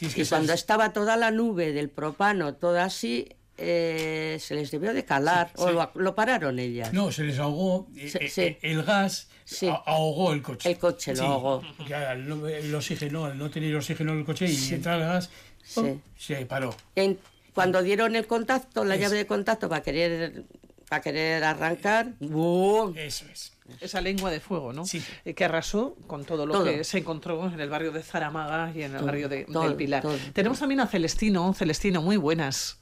y 0.00 0.24
cuando 0.24 0.52
estaba 0.52 0.92
toda 0.92 1.16
la 1.16 1.30
nube 1.30 1.72
del 1.72 1.90
propano, 1.90 2.54
toda 2.54 2.84
así, 2.84 3.36
eh, 3.64 4.38
se 4.40 4.56
les 4.56 4.70
debió 4.70 4.92
de 4.92 5.04
calar 5.04 5.52
o 5.56 5.70
lo, 5.94 6.14
pararon 6.14 6.58
ellas. 6.58 6.92
No, 6.92 7.12
se 7.12 7.22
les 7.22 7.38
ahogó 7.38 7.86
eh, 7.96 8.32
eh, 8.36 8.58
el 8.62 8.82
gas 8.82 9.28
ahogó 9.86 10.32
el 10.32 10.42
coche. 10.42 10.70
El 10.70 10.78
coche 10.78 11.14
lo 11.14 11.24
ahogó. 11.24 11.62
el 12.48 12.74
oxígeno, 12.74 13.26
al 13.26 13.38
no 13.38 13.50
tener 13.50 13.74
oxígeno 13.76 14.12
en 14.12 14.18
el 14.20 14.24
coche 14.24 14.46
y 14.46 14.74
entrar 14.74 15.00
el 15.00 15.06
gas, 15.06 15.30
se 16.16 16.46
paró. 16.46 16.74
cuando 17.54 17.82
dieron 17.82 18.16
el 18.16 18.26
contacto, 18.26 18.84
la 18.84 18.96
llave 18.96 19.16
de 19.16 19.26
contacto 19.26 19.68
para 19.68 19.82
querer 19.82 20.44
para 20.88 21.00
querer 21.00 21.42
arrancar, 21.42 22.12
¡boom! 22.20 22.94
Eso 22.98 23.24
es. 23.32 23.52
Esa 23.80 24.02
lengua 24.02 24.30
de 24.30 24.40
fuego, 24.40 24.74
¿no? 24.74 24.84
Sí. 24.84 25.02
que 25.34 25.42
arrasó 25.42 25.96
con 26.06 26.26
todo 26.26 26.44
lo 26.44 26.62
que 26.64 26.84
se 26.84 26.98
encontró 26.98 27.46
en 27.46 27.58
el 27.58 27.70
barrio 27.70 27.92
de 27.92 28.02
Zaramaga 28.02 28.70
y 28.74 28.82
en 28.82 28.96
el 28.96 29.02
barrio 29.02 29.30
de, 29.30 29.46
del 29.46 29.74
Pilar. 29.74 30.04
Tenemos 30.34 30.58
también 30.58 30.80
a 30.80 30.86
Celestino. 30.86 31.54
Celestino, 31.54 32.02
muy 32.02 32.18
buenas. 32.18 32.81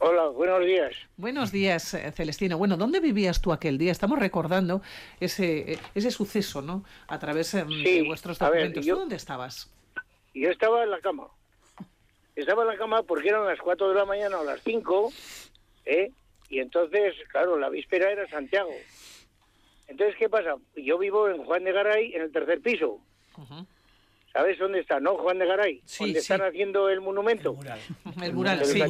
Hola, 0.00 0.28
buenos 0.28 0.64
días. 0.64 0.94
Buenos 1.16 1.50
días, 1.50 1.92
eh, 1.94 2.12
Celestino. 2.12 2.56
Bueno, 2.56 2.76
¿dónde 2.76 3.00
vivías 3.00 3.42
tú 3.42 3.52
aquel 3.52 3.78
día? 3.78 3.90
Estamos 3.90 4.20
recordando 4.20 4.80
ese, 5.18 5.72
eh, 5.72 5.78
ese 5.94 6.12
suceso, 6.12 6.62
¿no? 6.62 6.84
A 7.08 7.18
través 7.18 7.52
eh, 7.54 7.64
de 7.64 8.04
vuestros 8.06 8.38
documentos. 8.38 8.86
¿Tú 8.86 8.94
dónde 8.94 9.16
estabas? 9.16 9.68
Yo 10.34 10.50
estaba 10.50 10.84
en 10.84 10.90
la 10.90 11.00
cama. 11.00 11.26
Estaba 12.36 12.62
en 12.62 12.68
la 12.68 12.76
cama 12.76 13.02
porque 13.02 13.28
eran 13.28 13.44
las 13.44 13.58
4 13.58 13.88
de 13.88 13.94
la 13.96 14.04
mañana 14.04 14.38
o 14.38 14.44
las 14.44 14.62
5, 14.62 15.12
¿eh? 15.86 16.12
Y 16.48 16.60
entonces, 16.60 17.14
claro, 17.32 17.58
la 17.58 17.68
víspera 17.68 18.12
era 18.12 18.28
Santiago. 18.28 18.70
Entonces, 19.88 20.14
¿qué 20.16 20.28
pasa? 20.28 20.54
Yo 20.76 20.98
vivo 20.98 21.28
en 21.28 21.44
Juan 21.44 21.64
de 21.64 21.72
Garay, 21.72 22.14
en 22.14 22.22
el 22.22 22.30
tercer 22.32 22.60
piso. 22.60 23.00
¿Sabes 24.32 24.58
dónde 24.58 24.80
está, 24.80 25.00
no, 25.00 25.16
Juan 25.16 25.38
de 25.38 25.46
Garay? 25.46 25.82
Sí, 25.84 26.04
donde 26.04 26.18
están 26.20 26.42
haciendo 26.42 26.88
el 26.88 27.00
monumento. 27.00 27.56
El 28.22 28.34
mural, 28.34 28.64
sí. 28.64 28.80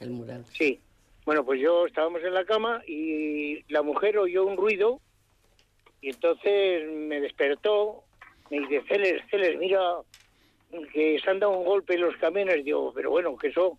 El 0.00 0.10
mural. 0.10 0.44
Sí. 0.52 0.80
Bueno, 1.24 1.44
pues 1.44 1.60
yo 1.60 1.86
estábamos 1.86 2.22
en 2.24 2.34
la 2.34 2.44
cama 2.44 2.82
y 2.86 3.62
la 3.72 3.82
mujer 3.82 4.18
oyó 4.18 4.44
un 4.44 4.56
ruido 4.56 5.00
y 6.00 6.10
entonces 6.10 6.90
me 6.90 7.20
despertó, 7.20 8.02
me 8.50 8.60
dice, 8.60 8.82
Celes, 8.88 9.22
Celes, 9.30 9.56
mira 9.58 9.80
que 10.92 11.18
se 11.22 11.30
han 11.30 11.38
dado 11.38 11.52
un 11.52 11.64
golpe 11.64 11.94
en 11.94 12.00
los 12.00 12.16
camiones. 12.16 12.64
Digo, 12.64 12.92
pero 12.94 13.10
bueno, 13.10 13.36
que 13.36 13.48
eso... 13.48 13.78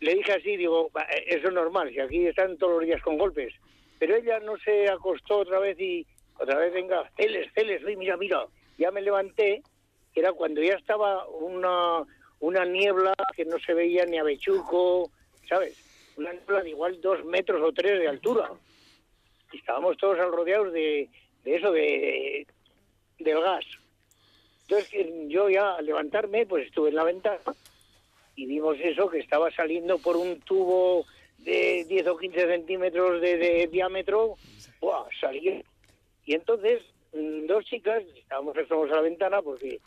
Le 0.00 0.14
dije 0.16 0.32
así, 0.32 0.56
digo, 0.56 0.90
eso 1.26 1.48
es 1.48 1.54
normal, 1.54 1.90
si 1.90 2.00
aquí 2.00 2.26
están 2.26 2.56
todos 2.56 2.78
los 2.78 2.86
días 2.86 3.00
con 3.02 3.18
golpes. 3.18 3.54
Pero 4.00 4.16
ella 4.16 4.40
no 4.40 4.56
se 4.56 4.88
acostó 4.88 5.38
otra 5.38 5.60
vez 5.60 5.78
y 5.78 6.04
otra 6.40 6.58
vez, 6.58 6.72
venga, 6.72 7.08
Celes, 7.16 7.52
Celes, 7.54 7.82
mira, 7.96 8.16
mira. 8.16 8.46
Ya 8.78 8.90
me 8.90 9.00
levanté 9.00 9.62
era 10.14 10.32
cuando 10.32 10.62
ya 10.62 10.74
estaba 10.74 11.26
una, 11.28 12.04
una 12.40 12.64
niebla 12.64 13.14
que 13.34 13.44
no 13.44 13.58
se 13.58 13.74
veía 13.74 14.04
ni 14.04 14.18
a 14.18 14.24
Bechuco, 14.24 15.10
¿sabes? 15.48 15.76
Una 16.16 16.32
niebla 16.32 16.62
de 16.62 16.70
igual 16.70 17.00
dos 17.00 17.24
metros 17.24 17.62
o 17.62 17.72
tres 17.72 17.98
de 17.98 18.08
altura. 18.08 18.50
Estábamos 19.52 19.96
todos 19.96 20.18
rodeados 20.18 20.72
de, 20.72 21.08
de 21.44 21.56
eso, 21.56 21.72
de, 21.72 22.46
del 23.18 23.40
gas. 23.40 23.64
Entonces 24.62 25.06
yo 25.28 25.48
ya 25.48 25.74
al 25.74 25.86
levantarme, 25.86 26.46
pues 26.46 26.66
estuve 26.66 26.90
en 26.90 26.96
la 26.96 27.04
ventana 27.04 27.40
y 28.36 28.46
vimos 28.46 28.76
eso, 28.80 29.08
que 29.08 29.18
estaba 29.18 29.50
saliendo 29.50 29.98
por 29.98 30.16
un 30.16 30.40
tubo 30.40 31.04
de 31.38 31.84
10 31.88 32.06
o 32.06 32.16
15 32.16 32.46
centímetros 32.46 33.20
de, 33.20 33.36
de 33.36 33.66
diámetro, 33.66 34.36
¡buah! 34.80 35.06
salió. 35.20 35.60
Y 36.24 36.34
entonces 36.34 36.82
mm, 37.12 37.46
dos 37.46 37.64
chicas, 37.64 38.02
estábamos 38.16 38.56
a 38.56 38.94
la 38.94 39.00
ventana 39.00 39.42
porque 39.42 39.80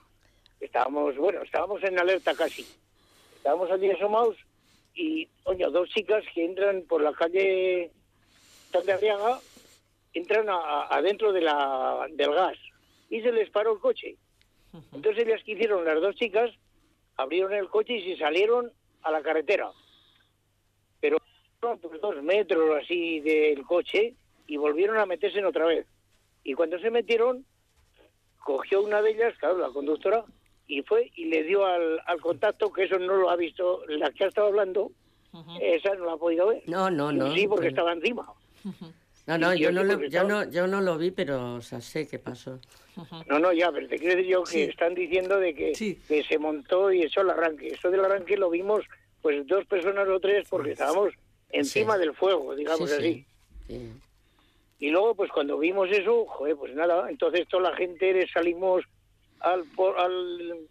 estábamos, 0.60 1.18
bueno, 1.18 1.42
estábamos 1.42 1.84
en 1.84 2.00
alerta 2.00 2.34
casi. 2.36 2.66
Estábamos 3.38 3.70
allí 3.72 3.92
asomados 3.92 4.38
y, 4.94 5.28
coño, 5.44 5.70
dos 5.72 5.90
chicas 5.90 6.24
que 6.34 6.46
entran 6.46 6.84
por 6.84 7.02
la 7.02 7.14
calle 7.14 7.92
Arriaga, 8.74 9.40
entran 10.14 10.48
adentro 10.50 11.32
de 11.32 11.40
del 11.42 12.34
gas 12.34 12.58
y 13.10 13.22
se 13.22 13.32
les 13.32 13.50
paró 13.50 13.74
el 13.74 13.80
coche. 13.80 14.18
Entonces 14.94 15.26
ellas 15.26 15.42
que 15.44 15.54
hicieron 15.54 15.86
las 15.86 16.02
dos 16.02 16.16
chicas, 16.16 16.52
abrieron 17.16 17.54
el 17.54 17.70
coche 17.70 17.94
y 17.94 18.14
se 18.14 18.20
salieron 18.20 18.72
a 19.04 19.12
la 19.12 19.22
carretera. 19.22 19.72
Pero 21.00 21.18
dos 21.62 22.22
metros 22.24 22.84
así 22.84 23.22
del 23.22 23.64
coche 23.64 24.14
y 24.48 24.58
volvieron 24.58 24.98
a 24.98 25.06
meterse 25.06 25.40
en 25.40 25.46
otra 25.46 25.66
vez. 25.66 25.88
Y 26.44 26.54
cuando 26.54 26.78
se 26.80 26.92
metieron, 26.92 27.46
cogió 28.44 28.82
una 28.82 29.02
de 29.02 29.12
ellas, 29.12 29.38
claro, 29.40 29.58
la 29.58 29.70
conductora, 29.70 30.26
y 30.68 30.82
fue 30.84 31.12
y 31.16 31.26
le 31.26 31.44
dio 31.44 31.66
al, 31.66 32.00
al 32.06 32.20
contacto, 32.22 32.72
que 32.72 32.84
eso 32.84 32.98
no 33.00 33.16
lo 33.16 33.30
ha 33.30 33.36
visto, 33.36 33.84
la 33.88 34.12
que 34.12 34.24
ha 34.24 34.28
estado 34.28 34.48
hablando, 34.48 34.92
esa 35.62 35.94
no 35.96 36.06
la 36.06 36.14
ha 36.14 36.18
podido 36.18 36.48
ver. 36.48 36.64
No, 36.68 36.90
no, 36.90 37.12
no. 37.12 37.34
Sí, 37.34 37.48
porque 37.48 37.70
pero- 37.70 37.70
estaba 37.70 37.94
encima. 37.94 38.26
No, 39.28 39.38
no, 39.40 39.54
yo 39.56 39.70
yo 39.70 39.72
no, 39.72 39.84
lo, 39.84 40.00
yo, 40.00 40.06
estaba- 40.06 40.30
no, 40.30 40.52
yo 40.52 40.68
no 40.68 40.82
lo 40.82 40.98
vi, 40.98 41.12
pero 41.12 41.56
o 41.56 41.62
sea, 41.62 41.82
sé 41.82 42.08
qué 42.08 42.20
pasó. 42.20 42.60
No, 43.28 43.40
no, 43.40 43.52
ya, 43.52 43.72
pero 43.72 43.88
te 43.88 43.98
quiero 43.98 44.16
decir 44.16 44.32
yo 44.32 44.44
que 44.44 44.52
Sí. 44.52 44.62
están 44.64 44.94
diciendo 44.96 45.40
de 45.40 45.54
que, 45.54 45.98
que 46.08 46.24
se 46.24 46.38
montó 46.38 46.92
y 46.92 47.02
echó 47.02 47.22
el 47.22 47.32
arranque. 47.32 47.68
Eso 47.70 47.90
del 47.92 48.06
arranque 48.06 48.38
lo 48.38 48.50
vimos, 48.50 48.86
pues 49.22 49.46
dos 49.48 49.66
personas 49.66 50.08
o 50.08 50.20
tres, 50.20 50.48
porque 50.50 50.72
estábamos 50.72 51.14
encima 51.50 51.98
del 51.98 52.14
fuego, 52.14 52.56
digamos 52.56 52.90
Sí, 52.92 52.96
así. 52.98 53.26
sí. 53.68 53.92
Y 54.80 54.90
luego, 54.92 55.16
pues 55.16 55.32
cuando 55.32 55.58
vimos 55.58 55.90
eso, 55.90 56.26
joder, 56.26 56.56
pues 56.58 56.76
nada, 56.76 57.10
entonces 57.10 57.48
toda 57.48 57.72
la 57.72 57.76
gente 57.76 58.28
salimos 58.32 58.84
al... 59.42 59.66
al 59.98 60.68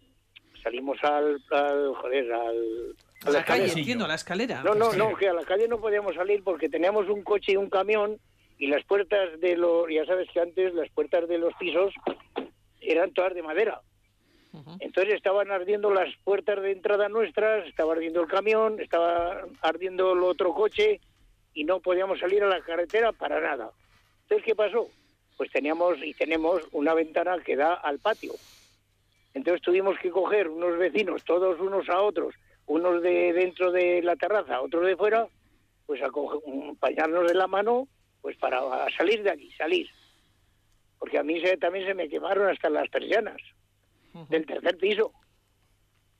salimos 0.65 0.97
al, 1.03 1.39
al 1.51 1.93
joder, 1.93 2.33
al... 2.33 2.95
A 3.23 3.29
la 3.29 3.45
calle, 3.45 3.71
entiendo, 3.71 4.05
a 4.05 4.07
la 4.07 4.15
escalera. 4.15 4.63
No, 4.63 4.73
no, 4.73 4.93
no, 4.93 5.15
que 5.15 5.29
a 5.29 5.33
la 5.33 5.43
calle 5.43 5.67
no 5.67 5.79
podíamos 5.79 6.15
salir 6.15 6.43
porque 6.43 6.69
teníamos 6.69 7.07
un 7.07 7.21
coche 7.21 7.51
y 7.51 7.55
un 7.55 7.69
camión 7.69 8.19
y 8.57 8.67
las 8.67 8.83
puertas 8.83 9.39
de 9.39 9.57
los, 9.57 9.85
ya 9.91 10.05
sabes 10.05 10.27
que 10.31 10.39
antes 10.39 10.73
las 10.73 10.89
puertas 10.89 11.27
de 11.27 11.37
los 11.37 11.53
pisos 11.55 11.93
eran 12.81 13.11
todas 13.11 13.35
de 13.35 13.43
madera. 13.43 13.81
Entonces 14.79 15.13
estaban 15.13 15.51
ardiendo 15.51 15.93
las 15.93 16.15
puertas 16.23 16.61
de 16.61 16.71
entrada 16.71 17.09
nuestras, 17.09 17.67
estaba 17.67 17.93
ardiendo 17.93 18.21
el 18.21 18.27
camión, 18.27 18.79
estaba 18.79 19.45
ardiendo 19.61 20.13
el 20.13 20.23
otro 20.23 20.53
coche 20.53 20.99
y 21.53 21.63
no 21.63 21.79
podíamos 21.79 22.19
salir 22.19 22.41
a 22.41 22.47
la 22.47 22.61
carretera 22.61 23.11
para 23.11 23.39
nada. 23.39 23.69
Entonces, 24.23 24.45
¿qué 24.45 24.55
pasó? 24.55 24.89
Pues 25.37 25.51
teníamos 25.51 25.97
y 26.01 26.13
tenemos 26.13 26.63
una 26.71 26.93
ventana 26.93 27.37
que 27.45 27.55
da 27.55 27.73
al 27.73 27.99
patio. 27.99 28.33
Entonces 29.35 29.61
tuvimos 29.61 29.99
que 29.99 30.09
coger 30.09 30.47
unos 30.47 30.77
vecinos, 30.77 31.23
todos 31.25 31.59
unos 31.59 31.87
a 31.89 32.01
otros, 32.01 32.33
unos 32.65 33.03
de 33.03 33.33
dentro 33.33 33.71
de 33.71 34.01
la 34.01 34.15
terraza, 34.15 34.61
otros 34.61 34.85
de 34.85 34.95
fuera, 34.95 35.27
pues 35.85 36.01
a 36.01 36.09
coger, 36.09 36.39
apañarnos 36.71 37.27
de 37.27 37.35
la 37.35 37.45
mano, 37.45 37.87
pues 38.21 38.37
para 38.37 38.59
salir 38.97 39.21
de 39.23 39.31
aquí, 39.31 39.51
salir. 39.51 39.87
Porque 40.97 41.19
a 41.19 41.23
mí 41.23 41.39
se, 41.41 41.57
también 41.57 41.85
se 41.85 41.93
me 41.93 42.07
quemaron 42.07 42.49
hasta 42.49 42.69
las 42.69 42.89
persianas 42.89 43.37
del 44.29 44.45
tercer 44.45 44.77
piso. 44.77 45.11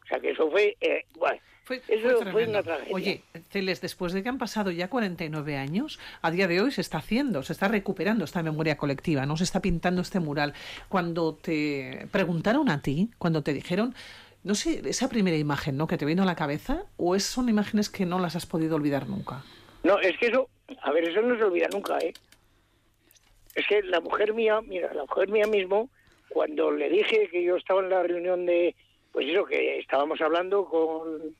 O 0.05 0.07
sea 0.07 0.19
que 0.19 0.31
eso 0.31 0.49
fue, 0.49 0.77
eh, 0.79 1.05
bueno, 1.17 1.39
eso 1.87 2.31
Fue 2.31 2.47
una 2.47 2.61
tragedia. 2.61 2.93
Oye, 2.93 3.23
Celes, 3.49 3.81
después 3.81 4.13
de 4.13 4.21
que 4.21 4.29
han 4.29 4.37
pasado 4.37 4.69
ya 4.69 4.89
49 4.89 5.57
años, 5.57 5.99
a 6.21 6.29
día 6.29 6.47
de 6.47 6.61
hoy 6.61 6.71
se 6.71 6.81
está 6.81 6.99
haciendo, 6.99 7.41
se 7.41 7.53
está 7.53 7.67
recuperando 7.67 8.23
esta 8.23 8.43
memoria 8.43 8.77
colectiva, 8.77 9.25
no 9.25 9.35
se 9.35 9.45
está 9.45 9.61
pintando 9.61 10.01
este 10.01 10.19
mural. 10.19 10.53
Cuando 10.89 11.33
te 11.33 12.07
preguntaron 12.11 12.69
a 12.69 12.81
ti, 12.81 13.09
cuando 13.17 13.41
te 13.41 13.53
dijeron, 13.53 13.95
no 14.43 14.53
sé, 14.53 14.81
esa 14.87 15.09
primera 15.09 15.37
imagen, 15.37 15.75
¿no? 15.75 15.87
Que 15.87 15.97
te 15.97 16.05
vino 16.05 16.21
a 16.21 16.25
la 16.27 16.35
cabeza, 16.35 16.83
o 16.97 17.15
es, 17.15 17.23
son 17.23 17.49
imágenes 17.49 17.89
que 17.89 18.05
no 18.05 18.19
las 18.19 18.35
has 18.35 18.45
podido 18.45 18.75
olvidar 18.75 19.09
nunca. 19.09 19.43
No, 19.83 19.99
es 19.99 20.15
que 20.19 20.27
eso, 20.27 20.49
a 20.83 20.91
ver, 20.91 21.05
eso 21.05 21.21
no 21.21 21.35
se 21.35 21.43
olvida 21.43 21.67
nunca, 21.71 21.97
¿eh? 21.97 22.13
Es 23.55 23.65
que 23.67 23.81
la 23.81 24.01
mujer 24.01 24.33
mía, 24.33 24.61
mira, 24.61 24.93
la 24.93 25.03
mujer 25.03 25.29
mía 25.29 25.47
mismo, 25.47 25.89
cuando 26.29 26.71
le 26.71 26.89
dije 26.89 27.27
que 27.31 27.43
yo 27.43 27.55
estaba 27.55 27.81
en 27.81 27.89
la 27.89 28.03
reunión 28.03 28.45
de, 28.45 28.75
pues 29.15 29.29
eso, 29.29 29.45
que 29.45 29.79
estábamos 29.79 30.19
hablando 30.19 30.65
con, 30.65 31.33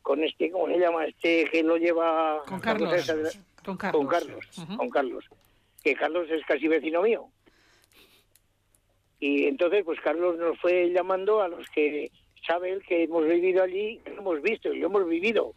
con 0.00 0.22
este, 0.22 0.48
¿cómo 0.52 0.68
se 0.68 0.78
llama? 0.78 1.04
Este 1.04 1.44
que 1.50 1.64
lo 1.64 1.76
lleva... 1.76 2.40
Con 2.46 2.60
Carlos. 2.60 2.92
esa 2.94 3.16
Con 3.64 3.76
Carlos. 3.76 3.98
Con 3.98 4.06
Carlos, 4.06 4.46
con 4.76 4.90
Carlos. 4.90 5.24
Que 5.82 5.96
Carlos 5.96 6.30
es 6.30 6.46
casi 6.46 6.68
vecino 6.68 7.02
mío. 7.02 7.26
Y 9.18 9.46
entonces, 9.46 9.84
pues 9.84 10.00
Carlos 10.02 10.38
nos 10.38 10.56
fue 10.60 10.88
llamando 10.90 11.42
a 11.42 11.48
los 11.48 11.68
que 11.70 12.12
sabe 12.46 12.70
él 12.70 12.84
que 12.86 13.02
hemos 13.02 13.26
vivido 13.26 13.64
allí, 13.64 13.98
que 14.04 14.10
lo 14.10 14.20
hemos 14.20 14.40
visto 14.40 14.72
y 14.72 14.78
lo 14.78 14.86
hemos 14.86 15.08
vivido. 15.08 15.52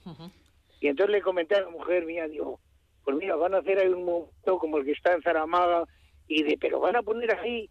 Y 0.80 0.88
entonces 0.88 1.12
le 1.12 1.22
comenté 1.22 1.54
a 1.54 1.62
la 1.62 1.70
mujer 1.70 2.04
mía, 2.08 2.28
digo, 2.28 2.60
pues 3.06 3.16
mira, 3.16 3.36
van 3.36 3.54
a 3.54 3.60
hacer 3.60 3.78
ahí 3.78 3.90
un 3.90 4.06
momento 4.06 4.58
como 4.58 4.80
el 4.80 4.86
que 4.86 4.94
está 4.94 5.14
en 5.14 5.22
Zaramaga, 5.22 5.84
y 6.28 6.42
de, 6.42 6.58
pero 6.58 6.80
van 6.80 6.96
a 6.96 7.04
poner 7.04 7.38
ahí 7.38 7.70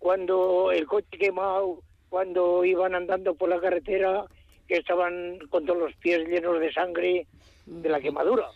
cuando 0.00 0.72
el 0.72 0.84
coche 0.84 1.16
quemado, 1.16 1.84
cuando 2.08 2.64
iban 2.64 2.94
andando 2.94 3.34
por 3.34 3.48
la 3.48 3.60
carretera, 3.60 4.24
que 4.66 4.76
estaban 4.76 5.38
con 5.50 5.64
todos 5.64 5.78
los 5.78 5.94
pies 5.96 6.28
llenos 6.28 6.60
de 6.60 6.72
sangre 6.72 7.26
de 7.66 7.88
la 7.88 8.00
quemadura. 8.00 8.48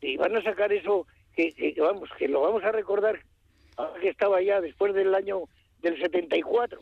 Y 0.00 0.16
van 0.16 0.36
a 0.36 0.42
sacar 0.42 0.72
eso, 0.72 1.06
que, 1.34 1.52
que, 1.52 1.74
vamos, 1.80 2.08
que 2.18 2.28
lo 2.28 2.40
vamos 2.40 2.62
a 2.64 2.72
recordar, 2.72 3.20
que 4.00 4.08
estaba 4.08 4.40
ya 4.42 4.60
después 4.60 4.94
del 4.94 5.14
año 5.14 5.44
del 5.82 6.00
74. 6.00 6.80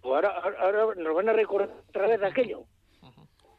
Pues 0.00 0.14
ahora, 0.14 0.30
ahora 0.58 0.94
nos 0.96 1.14
van 1.14 1.28
a 1.28 1.32
recordar 1.32 1.70
otra 1.88 2.08
vez 2.08 2.22
aquello. 2.22 2.64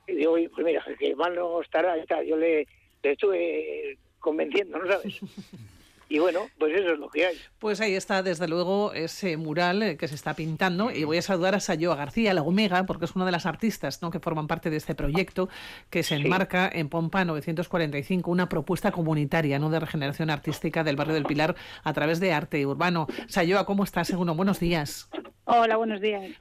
Y 0.08 0.16
digo, 0.16 0.36
pues 0.54 0.66
mira, 0.66 0.86
que 1.00 1.16
mal 1.16 1.34
no 1.36 1.62
estará, 1.62 1.96
tal. 2.06 2.26
yo 2.26 2.38
le, 2.38 2.68
le 3.02 3.12
estuve 3.12 3.98
convenciendo, 4.20 4.78
¿no 4.78 4.88
sabes? 4.88 5.20
Y 6.08 6.20
bueno, 6.20 6.42
pues 6.60 6.74
eso 6.76 6.92
es 6.92 7.00
lo 7.00 7.10
que 7.10 7.26
hay. 7.26 7.38
Pues 7.58 7.82
ahí 7.82 7.96
está, 7.96 8.22
desde 8.22 8.48
luego, 8.48 8.94
ese 8.94 9.38
mural 9.38 9.82
eh, 9.82 9.98
que 9.98 10.08
se 10.08 10.16
está 10.16 10.36
pintando. 10.36 10.92
Y 10.92 11.04
voy 11.04 11.18
a 11.18 11.22
saludar 11.22 11.56
a 11.56 11.60
Sayoa 11.60 11.96
García, 11.96 12.34
la 12.34 12.44
Omega, 12.44 12.86
porque 12.86 13.06
es 13.06 13.16
una 13.16 13.26
de 13.26 13.32
las 13.32 13.46
artistas 13.46 14.02
¿no? 14.02 14.12
que 14.12 14.20
forman 14.20 14.48
parte 14.48 14.70
de 14.70 14.78
este 14.78 14.94
proyecto 14.94 15.50
que 15.90 16.04
se 16.04 16.16
enmarca 16.16 16.70
en 16.72 16.90
Pompa 16.90 17.26
945, 17.26 18.30
una 18.30 18.50
propuesta 18.50 18.92
comunitaria 18.92 19.58
¿no? 19.58 19.70
de 19.70 19.80
regeneración 19.80 20.30
artística 20.30 20.84
del 20.84 20.96
barrio 20.96 21.16
del 21.16 21.26
Pilar 21.26 21.56
a 21.84 21.94
través 21.94 22.20
de 22.20 22.34
arte 22.34 22.66
urbano. 22.66 23.08
Sayoa, 23.28 23.66
¿cómo 23.66 23.84
estás? 23.84 24.08
Segundo, 24.08 24.36
buenos 24.36 24.60
días. 24.60 25.10
Hola, 25.46 25.78
buenos 25.78 26.02
días. 26.02 26.32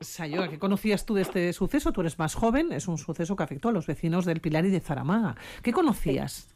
Sayoa, 0.00 0.48
¿qué 0.48 0.58
conocías 0.58 1.06
tú 1.06 1.14
de 1.14 1.22
este 1.22 1.52
suceso? 1.52 1.92
Tú 1.92 2.02
eres 2.02 2.18
más 2.18 2.34
joven, 2.34 2.72
es 2.72 2.88
un 2.88 2.98
suceso 2.98 3.34
que 3.34 3.42
afectó 3.42 3.70
a 3.70 3.72
los 3.72 3.86
vecinos 3.86 4.24
del 4.24 4.40
Pilar 4.40 4.66
y 4.66 4.70
de 4.70 4.80
Zaramaga. 4.80 5.36
¿Qué 5.62 5.72
conocías? 5.72 6.54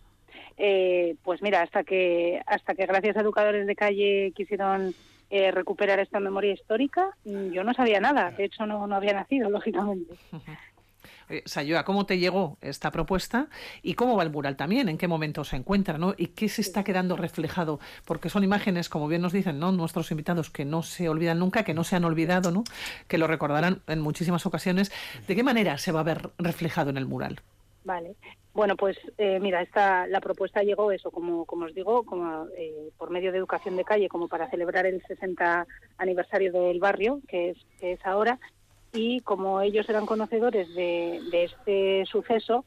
Eh, 0.57 1.17
pues 1.23 1.43
mira, 1.43 1.63
hasta 1.63 1.85
que 1.85 2.41
hasta 2.47 2.75
que 2.75 2.87
gracias 2.87 3.17
a 3.17 3.21
educadores 3.21 3.67
de 3.67 3.75
calle 3.75 4.33
quisieron 4.35 4.95
eh, 5.31 5.51
recuperar 5.51 5.99
esta 5.99 6.21
memoria 6.21 6.53
histórica, 6.53 7.11
mm, 7.25 7.51
yo 7.51 7.65
no 7.65 7.75
sabía 7.75 8.01
nada. 8.01 8.31
De 8.31 8.45
hecho, 8.45 8.67
no, 8.67 8.87
no 8.87 8.95
había 8.95 9.15
nacido, 9.15 9.51
lógicamente. 9.51 10.15
Eh, 11.29 11.43
Sayoa, 11.47 11.85
¿cómo 11.85 12.07
te 12.07 12.19
llegó 12.19 12.59
esta 12.61 12.91
propuesta 12.91 13.49
y 13.83 13.95
cómo 13.95 14.17
va 14.17 14.23
el 14.23 14.31
mural 14.31 14.57
también? 14.57 14.89
¿En 14.89 14.99
qué 14.99 15.09
momento 15.09 15.45
se 15.45 15.57
encuentra? 15.57 15.97
¿no? 15.97 16.15
¿Y 16.17 16.29
qué 16.29 16.49
se 16.49 16.61
está 16.61 16.85
quedando 16.85 17.17
reflejado? 17.17 17.81
Porque 18.05 18.29
son 18.29 18.45
imágenes, 18.45 18.89
como 18.89 19.09
bien 19.09 19.23
nos 19.23 19.33
dicen 19.33 19.59
¿no? 19.59 19.73
nuestros 19.73 20.11
invitados, 20.11 20.51
que 20.51 20.65
no 20.65 20.83
se 20.83 21.09
olvidan 21.09 21.39
nunca, 21.39 21.65
que 21.65 21.75
no 21.75 21.85
se 21.85 21.97
han 21.97 22.05
olvidado, 22.05 22.51
¿no? 22.51 22.65
que 23.09 23.19
lo 23.19 23.27
recordarán 23.27 23.83
en 23.87 24.01
muchísimas 24.01 24.45
ocasiones. 24.47 24.93
¿De 25.27 25.35
qué 25.35 25.43
manera 25.43 25.79
se 25.79 25.93
va 25.93 26.01
a 26.01 26.05
ver 26.05 26.31
reflejado 26.39 26.91
en 26.91 26.99
el 26.99 27.07
mural? 27.07 27.41
Vale. 27.85 28.17
Bueno, 28.55 28.77
pues 28.77 28.97
eh, 29.19 29.39
mira, 29.41 29.61
esta, 29.61 30.07
la 30.07 30.21
propuesta 30.21 30.63
llegó 30.63 30.91
eso, 30.93 31.11
como, 31.11 31.45
como 31.45 31.67
os 31.67 31.75
digo, 31.75 32.05
como, 32.05 32.47
eh, 32.57 32.91
por 32.97 33.11
medio 33.11 33.31
de 33.33 33.39
educación 33.39 33.77
de 33.77 33.85
calle, 33.85 34.09
como 34.09 34.29
para 34.29 34.49
celebrar 34.49 34.87
el 34.87 35.03
60 35.07 35.67
aniversario 35.99 36.53
del 36.53 36.79
barrio, 36.79 37.21
que 37.29 37.51
es, 37.51 37.59
que 37.79 37.93
es 37.93 38.07
ahora, 38.07 38.39
y 38.93 39.21
como 39.21 39.61
ellos 39.61 39.89
eran 39.89 40.07
conocedores 40.07 40.73
de, 40.75 41.21
de 41.31 41.45
este 41.45 42.05
suceso, 42.07 42.65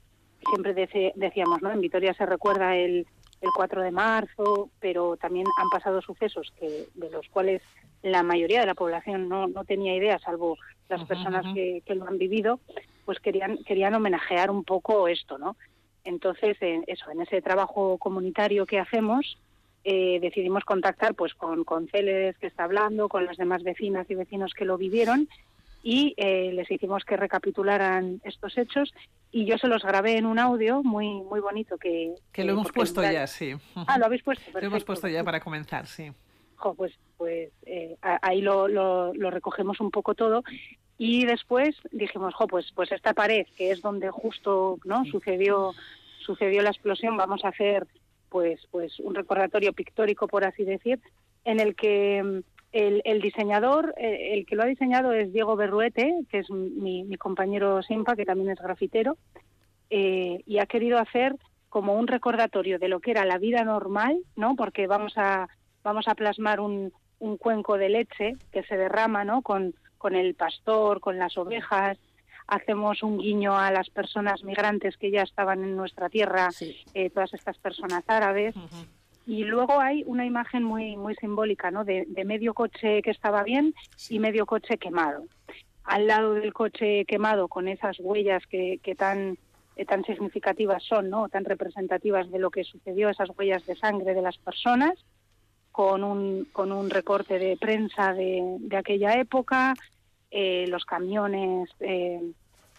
siempre 0.50 0.76
dece- 0.76 1.14
decíamos, 1.16 1.62
¿no? 1.62 1.72
En 1.72 1.82
Vitoria 1.82 2.14
se 2.14 2.26
recuerda 2.26 2.76
el, 2.76 3.08
el 3.42 3.50
4 3.56 3.82
de 3.82 3.92
marzo, 3.92 4.70
pero 4.80 5.16
también 5.18 5.46
han 5.58 5.70
pasado 5.70 6.02
sucesos 6.02 6.52
que 6.60 6.86
de 6.94 7.10
los 7.10 7.28
cuales 7.30 7.62
la 8.04 8.24
mayoría 8.24 8.60
de 8.60 8.66
la 8.66 8.76
población 8.76 9.30
no, 9.30 9.48
no 9.48 9.64
tenía 9.64 9.96
idea, 9.96 10.20
salvo 10.20 10.58
las 10.90 11.04
personas 11.06 11.46
que, 11.54 11.82
que, 11.86 11.96
lo 11.96 12.08
han 12.08 12.18
vivido, 12.18 12.60
pues 13.08 13.22
querían, 13.22 13.58
querían 13.64 13.96
homenajear 13.96 14.52
un 14.52 14.66
poco 14.66 15.08
esto, 15.08 15.38
¿no? 15.38 15.56
Entonces, 16.04 16.58
en 16.60 16.84
eso, 16.88 17.10
en 17.10 17.22
ese 17.22 17.42
trabajo 17.42 17.98
comunitario 17.98 18.66
que 18.66 18.80
hacemos, 18.80 19.38
eh, 19.86 20.20
decidimos 20.20 20.66
contactar 20.66 21.16
pues 21.16 21.34
con, 21.34 21.64
con 21.64 21.88
Celes 21.88 22.38
que 22.38 22.48
está 22.48 22.66
hablando, 22.66 23.08
con 23.08 23.26
las 23.26 23.38
demás 23.38 23.64
vecinas 23.64 24.06
y 24.10 24.16
vecinos 24.16 24.54
que 24.54 24.66
lo 24.66 24.78
vivieron 24.78 25.30
y 25.82 26.16
eh, 26.18 26.52
les 26.52 26.70
hicimos 26.70 27.06
que 27.06 27.16
recapitularan 27.16 28.20
estos 28.26 28.58
hechos 28.58 28.94
y 29.32 29.46
yo 29.46 29.58
se 29.58 29.70
los 29.70 29.84
grabé 29.84 30.18
en 30.18 30.26
un 30.26 30.38
audio 30.38 30.84
muy 30.84 31.22
muy 31.22 31.40
bonito 31.40 31.78
que... 31.78 32.14
Que 32.34 32.44
lo 32.44 32.52
hemos 32.52 32.74
puesto 32.74 33.02
ya, 33.04 33.26
sí. 33.26 33.54
Ah, 33.88 33.98
lo 33.98 34.08
habéis 34.08 34.24
puesto. 34.24 34.44
Lo 34.60 34.68
hemos 34.68 34.84
puesto 34.84 35.08
ya 35.08 35.24
para 35.24 35.40
comenzar, 35.40 35.88
sí. 35.88 36.12
pues 36.76 36.92
pues 37.16 37.52
eh, 37.66 37.96
ahí 38.02 38.42
lo, 38.42 38.68
lo, 38.68 39.14
lo, 39.14 39.32
recogemos 39.32 39.80
un 39.80 39.92
poco 39.92 40.14
todo 40.14 40.44
y 40.98 41.26
después 41.26 41.76
dijimos, 41.92 42.34
jo, 42.34 42.48
pues, 42.48 42.72
pues 42.74 42.92
esta 42.92 43.14
pared, 43.14 43.46
que 43.56 43.72
es 43.72 43.82
donde 43.82 44.10
justo 44.10 44.80
no 44.84 45.06
sucedió, 45.06 45.74
sucedió 46.20 46.62
la 46.64 46.72
explosión, 46.72 47.16
vamos 47.18 47.46
a 47.46 47.50
hacer 47.50 47.88
pues, 48.30 48.60
pues 48.72 49.00
un 49.00 49.14
recordatorio 49.14 49.74
pictórico, 49.74 50.28
por 50.28 50.44
así 50.44 50.64
decir, 50.64 51.00
en 51.46 51.60
el 51.60 51.76
que 51.76 52.24
mm, 52.24 52.40
el, 52.72 53.02
el 53.06 53.22
diseñador, 53.22 53.94
eh, 53.98 54.34
el 54.34 54.46
que 54.46 54.56
lo 54.56 54.64
ha 54.64 54.68
diseñado 54.68 55.14
es 55.14 55.32
Diego 55.32 55.56
Berruete, 55.56 56.14
que 56.30 56.40
es 56.40 56.50
mi, 56.50 57.04
mi 57.04 57.16
compañero 57.16 57.82
Simpa, 57.84 58.16
que 58.16 58.26
también 58.26 58.50
es 58.50 58.60
grafitero, 58.60 59.18
eh, 59.90 60.42
y 60.46 60.58
ha 60.58 60.66
querido 60.66 60.98
hacer 60.98 61.36
como 61.70 61.94
un 61.94 62.08
recordatorio 62.08 62.80
de 62.80 62.88
lo 62.88 63.00
que 63.00 63.12
era 63.12 63.24
la 63.24 63.38
vida 63.38 63.64
normal, 63.64 64.18
¿no? 64.36 64.56
Porque 64.56 64.88
vamos 64.88 65.14
a, 65.16 65.48
vamos 65.84 66.08
a 66.08 66.16
plasmar 66.16 66.60
un, 66.60 66.92
un 67.20 67.38
cuenco 67.38 67.78
de 67.78 67.90
leche 67.90 68.36
que 68.52 68.64
se 68.64 68.78
derrama, 68.78 69.24
¿no? 69.24 69.42
Con, 69.42 69.76
con 70.08 70.16
el 70.16 70.36
pastor, 70.36 71.02
con 71.02 71.20
las 71.20 71.38
ovejas, 71.38 71.98
hacemos 72.48 73.04
un 73.04 73.18
guiño 73.18 73.58
a 73.58 73.72
las 73.72 73.90
personas 73.90 74.42
migrantes 74.42 74.96
que 74.96 75.12
ya 75.12 75.24
estaban 75.24 75.62
en 75.66 75.76
nuestra 75.76 76.08
tierra, 76.08 76.48
eh, 76.94 77.10
todas 77.10 77.34
estas 77.34 77.58
personas 77.58 78.06
árabes. 78.08 78.56
Y 79.26 79.44
luego 79.44 79.82
hay 79.82 80.06
una 80.08 80.26
imagen 80.26 80.64
muy, 80.64 80.96
muy 80.96 81.14
simbólica, 81.16 81.72
¿no? 81.72 81.84
De, 81.84 82.06
medio 82.24 82.54
coche 82.54 83.02
que 83.02 83.12
estaba 83.12 83.44
bien 83.44 83.74
y 84.10 84.20
medio 84.20 84.46
coche 84.46 84.78
quemado. 84.78 85.26
Al 85.84 86.08
lado 86.08 86.36
del 86.36 86.54
coche 86.54 87.04
quemado, 87.04 87.50
con 87.50 87.68
esas 87.68 88.00
huellas 88.00 88.48
que, 88.48 88.80
que 88.82 88.96
tan, 88.96 89.38
eh, 89.76 89.84
tan 89.84 90.06
significativas 90.06 90.84
son, 90.84 91.10
¿no? 91.10 91.28
Tan 91.28 91.44
representativas 91.44 92.32
de 92.32 92.40
lo 92.40 92.50
que 92.50 92.64
sucedió, 92.64 93.10
esas 93.10 93.30
huellas 93.38 93.66
de 93.66 93.76
sangre 93.76 94.14
de 94.14 94.22
las 94.22 94.38
personas, 94.38 94.94
con 95.78 96.04
un, 96.04 96.48
con 96.54 96.72
un 96.72 96.90
recorte 96.90 97.38
de 97.38 97.56
prensa 97.56 98.12
de, 98.12 98.42
de 98.62 98.78
aquella 98.78 99.14
época, 99.20 99.76
eh, 100.32 100.66
los 100.68 100.86
camiones 100.86 101.70
eh, 101.80 102.22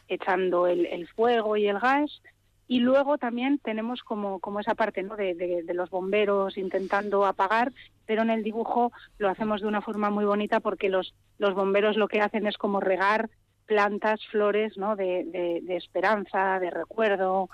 echando 0.09 0.67
el, 0.67 0.87
el, 0.87 1.09
fuego 1.09 1.57
y 1.57 1.67
el 1.67 1.79
gas. 1.79 2.23
Y 2.67 2.81
luego 2.81 3.17
también 3.17 3.59
tenemos 3.59 4.03
como, 4.03 4.41
como 4.41 4.61
esa 4.61 4.75
parte 4.75 5.03
¿no? 5.03 5.17
de, 5.17 5.65
los 5.73 5.89
bomberos 5.89 6.59
intentando 6.59 7.25
apagar, 7.25 7.73
pero 8.05 8.23
en 8.23 8.31
el 8.31 8.43
dibujo 8.43 8.93
lo 9.17 9.31
hacemos 9.31 9.63
de 9.63 9.69
una 9.69 9.81
forma 9.81 10.11
muy 10.11 10.27
bonita 10.27 10.61
porque 10.61 10.91
los, 10.91 11.15
los 11.39 11.55
bomberos 11.55 11.97
lo 11.97 12.09
que 12.09 12.21
hacen 12.21 12.47
es 12.47 12.59
como 12.59 12.81
regar 12.81 13.31
plantas, 13.65 14.21
flores 14.31 14.77
¿no? 14.77 14.97
de, 14.97 15.61
de 15.63 15.77
esperanza, 15.77 16.59
de 16.59 16.71
recuerdo, 16.71 17.49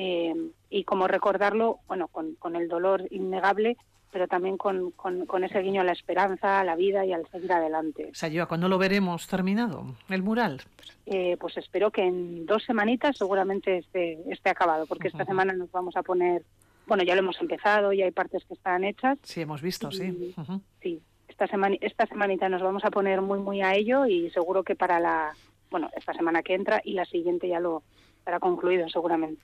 eh, 0.00 0.32
y 0.70 0.84
como 0.84 1.08
recordarlo, 1.08 1.80
bueno, 1.88 2.06
con, 2.06 2.36
con 2.36 2.54
el 2.54 2.68
dolor 2.68 3.08
innegable 3.10 3.76
pero 4.10 4.26
también 4.26 4.56
con, 4.56 4.90
con, 4.92 5.26
con, 5.26 5.44
ese 5.44 5.60
guiño 5.60 5.82
a 5.82 5.84
la 5.84 5.92
esperanza, 5.92 6.60
a 6.60 6.64
la 6.64 6.76
vida 6.76 7.04
y 7.04 7.12
al 7.12 7.26
seguir 7.30 7.52
adelante. 7.52 8.10
Sayoa, 8.14 8.46
¿cuándo 8.46 8.68
lo 8.68 8.78
veremos 8.78 9.26
terminado, 9.26 9.94
el 10.08 10.22
mural? 10.22 10.62
Eh, 11.06 11.36
pues 11.40 11.56
espero 11.56 11.90
que 11.90 12.02
en 12.02 12.46
dos 12.46 12.64
semanitas 12.64 13.16
seguramente 13.16 13.78
esté, 13.78 14.18
esté 14.30 14.50
acabado, 14.50 14.86
porque 14.86 15.08
uh 15.08 15.10
-huh. 15.10 15.14
esta 15.14 15.24
semana 15.24 15.52
nos 15.52 15.70
vamos 15.70 15.96
a 15.96 16.02
poner, 16.02 16.42
bueno, 16.86 17.02
ya 17.02 17.14
lo 17.14 17.20
hemos 17.20 17.40
empezado 17.40 17.92
y 17.92 18.02
hay 18.02 18.10
partes 18.10 18.44
que 18.44 18.54
están 18.54 18.84
hechas. 18.84 19.18
Sí, 19.22 19.40
hemos 19.40 19.62
visto, 19.62 19.88
y, 19.90 19.96
sí. 19.96 20.34
Uh 20.36 20.42
-huh. 20.42 20.60
Sí, 20.82 21.02
esta, 21.28 21.46
semana, 21.46 21.76
esta 21.80 22.06
semanita 22.06 22.48
nos 22.48 22.62
vamos 22.62 22.84
a 22.84 22.90
poner 22.90 23.20
muy, 23.20 23.38
muy 23.38 23.62
a 23.62 23.74
ello 23.74 24.06
y 24.06 24.30
seguro 24.30 24.62
que 24.62 24.74
para 24.74 25.00
la, 25.00 25.34
bueno, 25.70 25.90
esta 25.96 26.12
semana 26.12 26.42
que 26.42 26.54
entra 26.54 26.80
y 26.84 26.94
la 26.94 27.04
siguiente 27.04 27.48
ya 27.48 27.60
lo 27.60 27.82
estará 28.18 28.40
concluido 28.40 28.88
seguramente. 28.88 29.42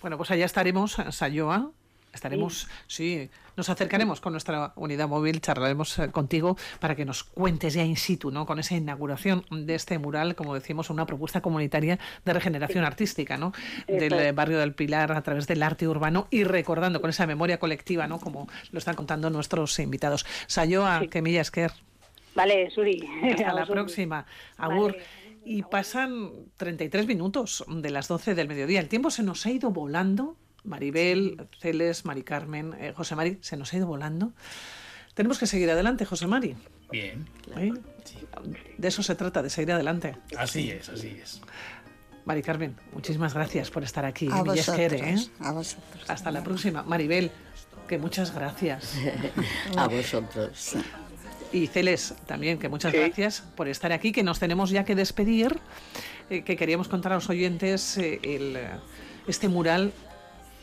Bueno, 0.00 0.16
pues 0.16 0.30
allá 0.30 0.44
estaremos, 0.44 0.96
Sayoa, 1.10 1.70
Estaremos, 2.16 2.68
sí. 2.86 3.28
sí. 3.28 3.30
nos 3.56 3.68
acercaremos 3.68 4.20
con 4.20 4.32
nuestra 4.32 4.72
unidad 4.76 5.08
móvil, 5.08 5.40
charlaremos 5.40 5.98
eh, 5.98 6.10
contigo 6.10 6.56
para 6.80 6.96
que 6.96 7.04
nos 7.04 7.22
cuentes 7.22 7.74
ya 7.74 7.84
in 7.84 7.96
situ, 7.96 8.30
¿no? 8.30 8.46
Con 8.46 8.58
esa 8.58 8.74
inauguración 8.74 9.44
de 9.50 9.74
este 9.74 9.98
mural, 9.98 10.34
como 10.34 10.54
decimos, 10.54 10.90
una 10.90 11.06
propuesta 11.06 11.40
comunitaria 11.40 11.98
de 12.24 12.32
regeneración 12.32 12.82
sí. 12.82 12.86
artística, 12.86 13.36
¿no? 13.36 13.52
Del 13.86 14.12
eh, 14.12 14.32
barrio 14.32 14.58
del 14.58 14.74
Pilar 14.74 15.12
a 15.12 15.22
través 15.22 15.46
del 15.46 15.62
arte 15.62 15.86
urbano 15.86 16.26
y 16.30 16.44
recordando 16.44 17.00
con 17.00 17.10
esa 17.10 17.26
memoria 17.26 17.58
colectiva, 17.58 18.06
¿no? 18.06 18.18
Como 18.18 18.48
lo 18.72 18.78
están 18.78 18.96
contando 18.96 19.30
nuestros 19.30 19.78
invitados. 19.78 20.26
Sayoa. 20.46 21.06
Kemilla 21.08 21.40
Esquer. 21.40 21.72
Vale, 22.34 22.70
Suri. 22.70 23.08
Hasta 23.30 23.52
la 23.54 23.66
próxima. 23.66 24.26
Agur. 24.56 24.92
Vale. 24.92 25.04
Y 25.44 25.62
pasan 25.62 26.30
33 26.56 27.06
minutos 27.06 27.64
de 27.68 27.90
las 27.90 28.08
12 28.08 28.34
del 28.34 28.48
mediodía. 28.48 28.80
El 28.80 28.88
tiempo 28.88 29.10
se 29.10 29.22
nos 29.22 29.46
ha 29.46 29.50
ido 29.50 29.70
volando 29.70 30.36
Maribel, 30.66 31.48
Celes, 31.60 32.04
Mari 32.04 32.22
Carmen, 32.22 32.74
eh, 32.78 32.92
José 32.94 33.14
Mari, 33.14 33.38
se 33.40 33.56
nos 33.56 33.72
ha 33.72 33.76
ido 33.76 33.86
volando. 33.86 34.32
Tenemos 35.14 35.38
que 35.38 35.46
seguir 35.46 35.70
adelante, 35.70 36.04
José 36.04 36.26
Mari. 36.26 36.56
Bien. 36.90 37.26
¿Eh? 37.56 37.72
Sí. 38.04 38.18
De 38.76 38.88
eso 38.88 39.02
se 39.02 39.14
trata, 39.14 39.42
de 39.42 39.50
seguir 39.50 39.72
adelante. 39.72 40.16
Así 40.36 40.70
es, 40.70 40.88
así 40.88 41.18
es. 41.22 41.40
Mari 42.26 42.42
Carmen, 42.42 42.76
muchísimas 42.92 43.34
gracias 43.34 43.70
por 43.70 43.84
estar 43.84 44.04
aquí. 44.04 44.28
A, 44.30 44.42
vosotros, 44.42 44.92
¿eh? 45.00 45.16
a 45.40 45.52
vosotros. 45.52 46.04
Hasta 46.08 46.30
la 46.32 46.42
próxima. 46.42 46.82
Maribel, 46.82 47.30
que 47.88 47.98
muchas 47.98 48.34
gracias. 48.34 48.94
a 49.76 49.86
vosotros. 49.86 50.74
Y 51.52 51.68
Celes, 51.68 52.14
también, 52.26 52.58
que 52.58 52.68
muchas 52.68 52.90
sí. 52.90 52.98
gracias 52.98 53.42
por 53.54 53.68
estar 53.68 53.92
aquí, 53.92 54.10
que 54.10 54.24
nos 54.24 54.40
tenemos 54.40 54.70
ya 54.70 54.84
que 54.84 54.96
despedir, 54.96 55.60
eh, 56.28 56.42
que 56.42 56.56
queríamos 56.56 56.88
contar 56.88 57.12
a 57.12 57.14
los 57.14 57.30
oyentes 57.30 57.96
eh, 57.96 58.18
el, 58.24 58.58
este 59.28 59.48
mural 59.48 59.92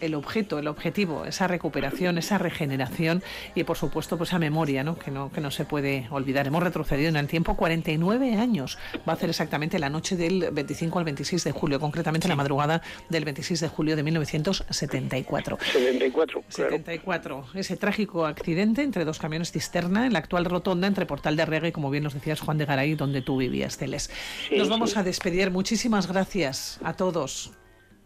el 0.06 0.16
objeto, 0.16 0.60
el 0.60 0.68
objetivo, 0.68 1.26
esa 1.26 1.48
recuperación, 1.48 2.18
esa 2.18 2.38
regeneración 2.38 3.24
y 3.56 3.64
por 3.64 3.78
supuesto 3.78 4.18
pues 4.18 4.30
esa 4.30 4.40
memoria 4.40 4.84
¿no? 4.84 4.98
Que, 4.98 5.12
no, 5.12 5.32
que 5.32 5.42
no 5.42 5.52
se 5.52 5.66
puede 5.66 6.08
olvidar. 6.10 6.48
Hemos 6.48 6.64
retrocedido 6.64 7.10
en 7.10 7.18
el 7.18 7.28
tiempo 7.28 7.56
49 7.56 8.36
años. 8.36 8.78
Va 9.08 9.14
a 9.14 9.16
ser 9.16 9.30
exactamente 9.30 9.78
la 9.78 9.90
noche 9.90 10.16
del 10.16 10.50
25 10.52 11.00
al 11.00 11.06
26 11.06 11.44
de 11.44 11.52
julio, 11.52 11.80
concretamente 11.80 12.26
sí. 12.26 12.30
la 12.30 12.36
madrugada 12.36 12.82
del 13.10 13.26
26 13.26 13.60
de 13.60 13.68
julio 13.68 13.96
de 13.96 14.04
1974. 14.04 15.58
74, 15.62 16.42
claro. 16.42 16.46
74. 16.50 17.46
Ese 17.54 17.78
trágico 17.78 18.26
accidente 18.26 18.84
entre 18.84 19.06
dos 19.06 19.20
camiones 19.20 19.52
cisterna 19.52 20.06
en 20.06 20.14
la 20.14 20.20
actual 20.20 20.46
rotonda 20.46 20.88
entre 20.88 21.06
Portal 21.06 21.36
de 21.36 21.44
Arrega 21.44 21.68
y 21.68 21.72
como 21.72 21.90
bien 21.90 22.04
nos 22.04 22.14
decías 22.14 22.40
Juan 22.40 22.58
de 22.58 22.66
Garay, 22.66 22.96
donde 22.96 23.22
tú 23.22 23.38
vivías, 23.38 23.78
Celes. 23.78 24.10
Sí, 24.50 24.58
Nos 24.58 24.70
vamos 24.70 24.98
a 24.98 25.04
despedir. 25.04 25.52
Muchísimas 25.52 26.08
gracias 26.08 26.80
a 26.84 26.94
todos. 26.94 27.52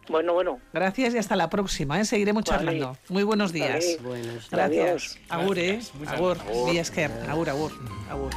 Bueno, 0.09 0.33
bueno. 0.33 0.59
Gracias 0.73 1.13
y 1.13 1.17
hasta 1.17 1.35
la 1.35 1.49
próxima, 1.49 1.99
¿eh? 1.99 2.05
seguiremos 2.05 2.43
vale. 2.43 2.57
charlando. 2.57 2.97
Muy 3.09 3.23
buenos 3.23 3.51
días. 3.51 3.97
Vale. 3.97 3.97
Buenos 4.01 4.49
Gracias. 4.49 5.17
Agur, 5.29 5.59
¿eh? 5.59 5.79
Agur. 6.07 6.37
Agur. 6.39 6.69
Agur, 7.29 7.49
agur. 7.49 7.71
agur. 8.09 8.31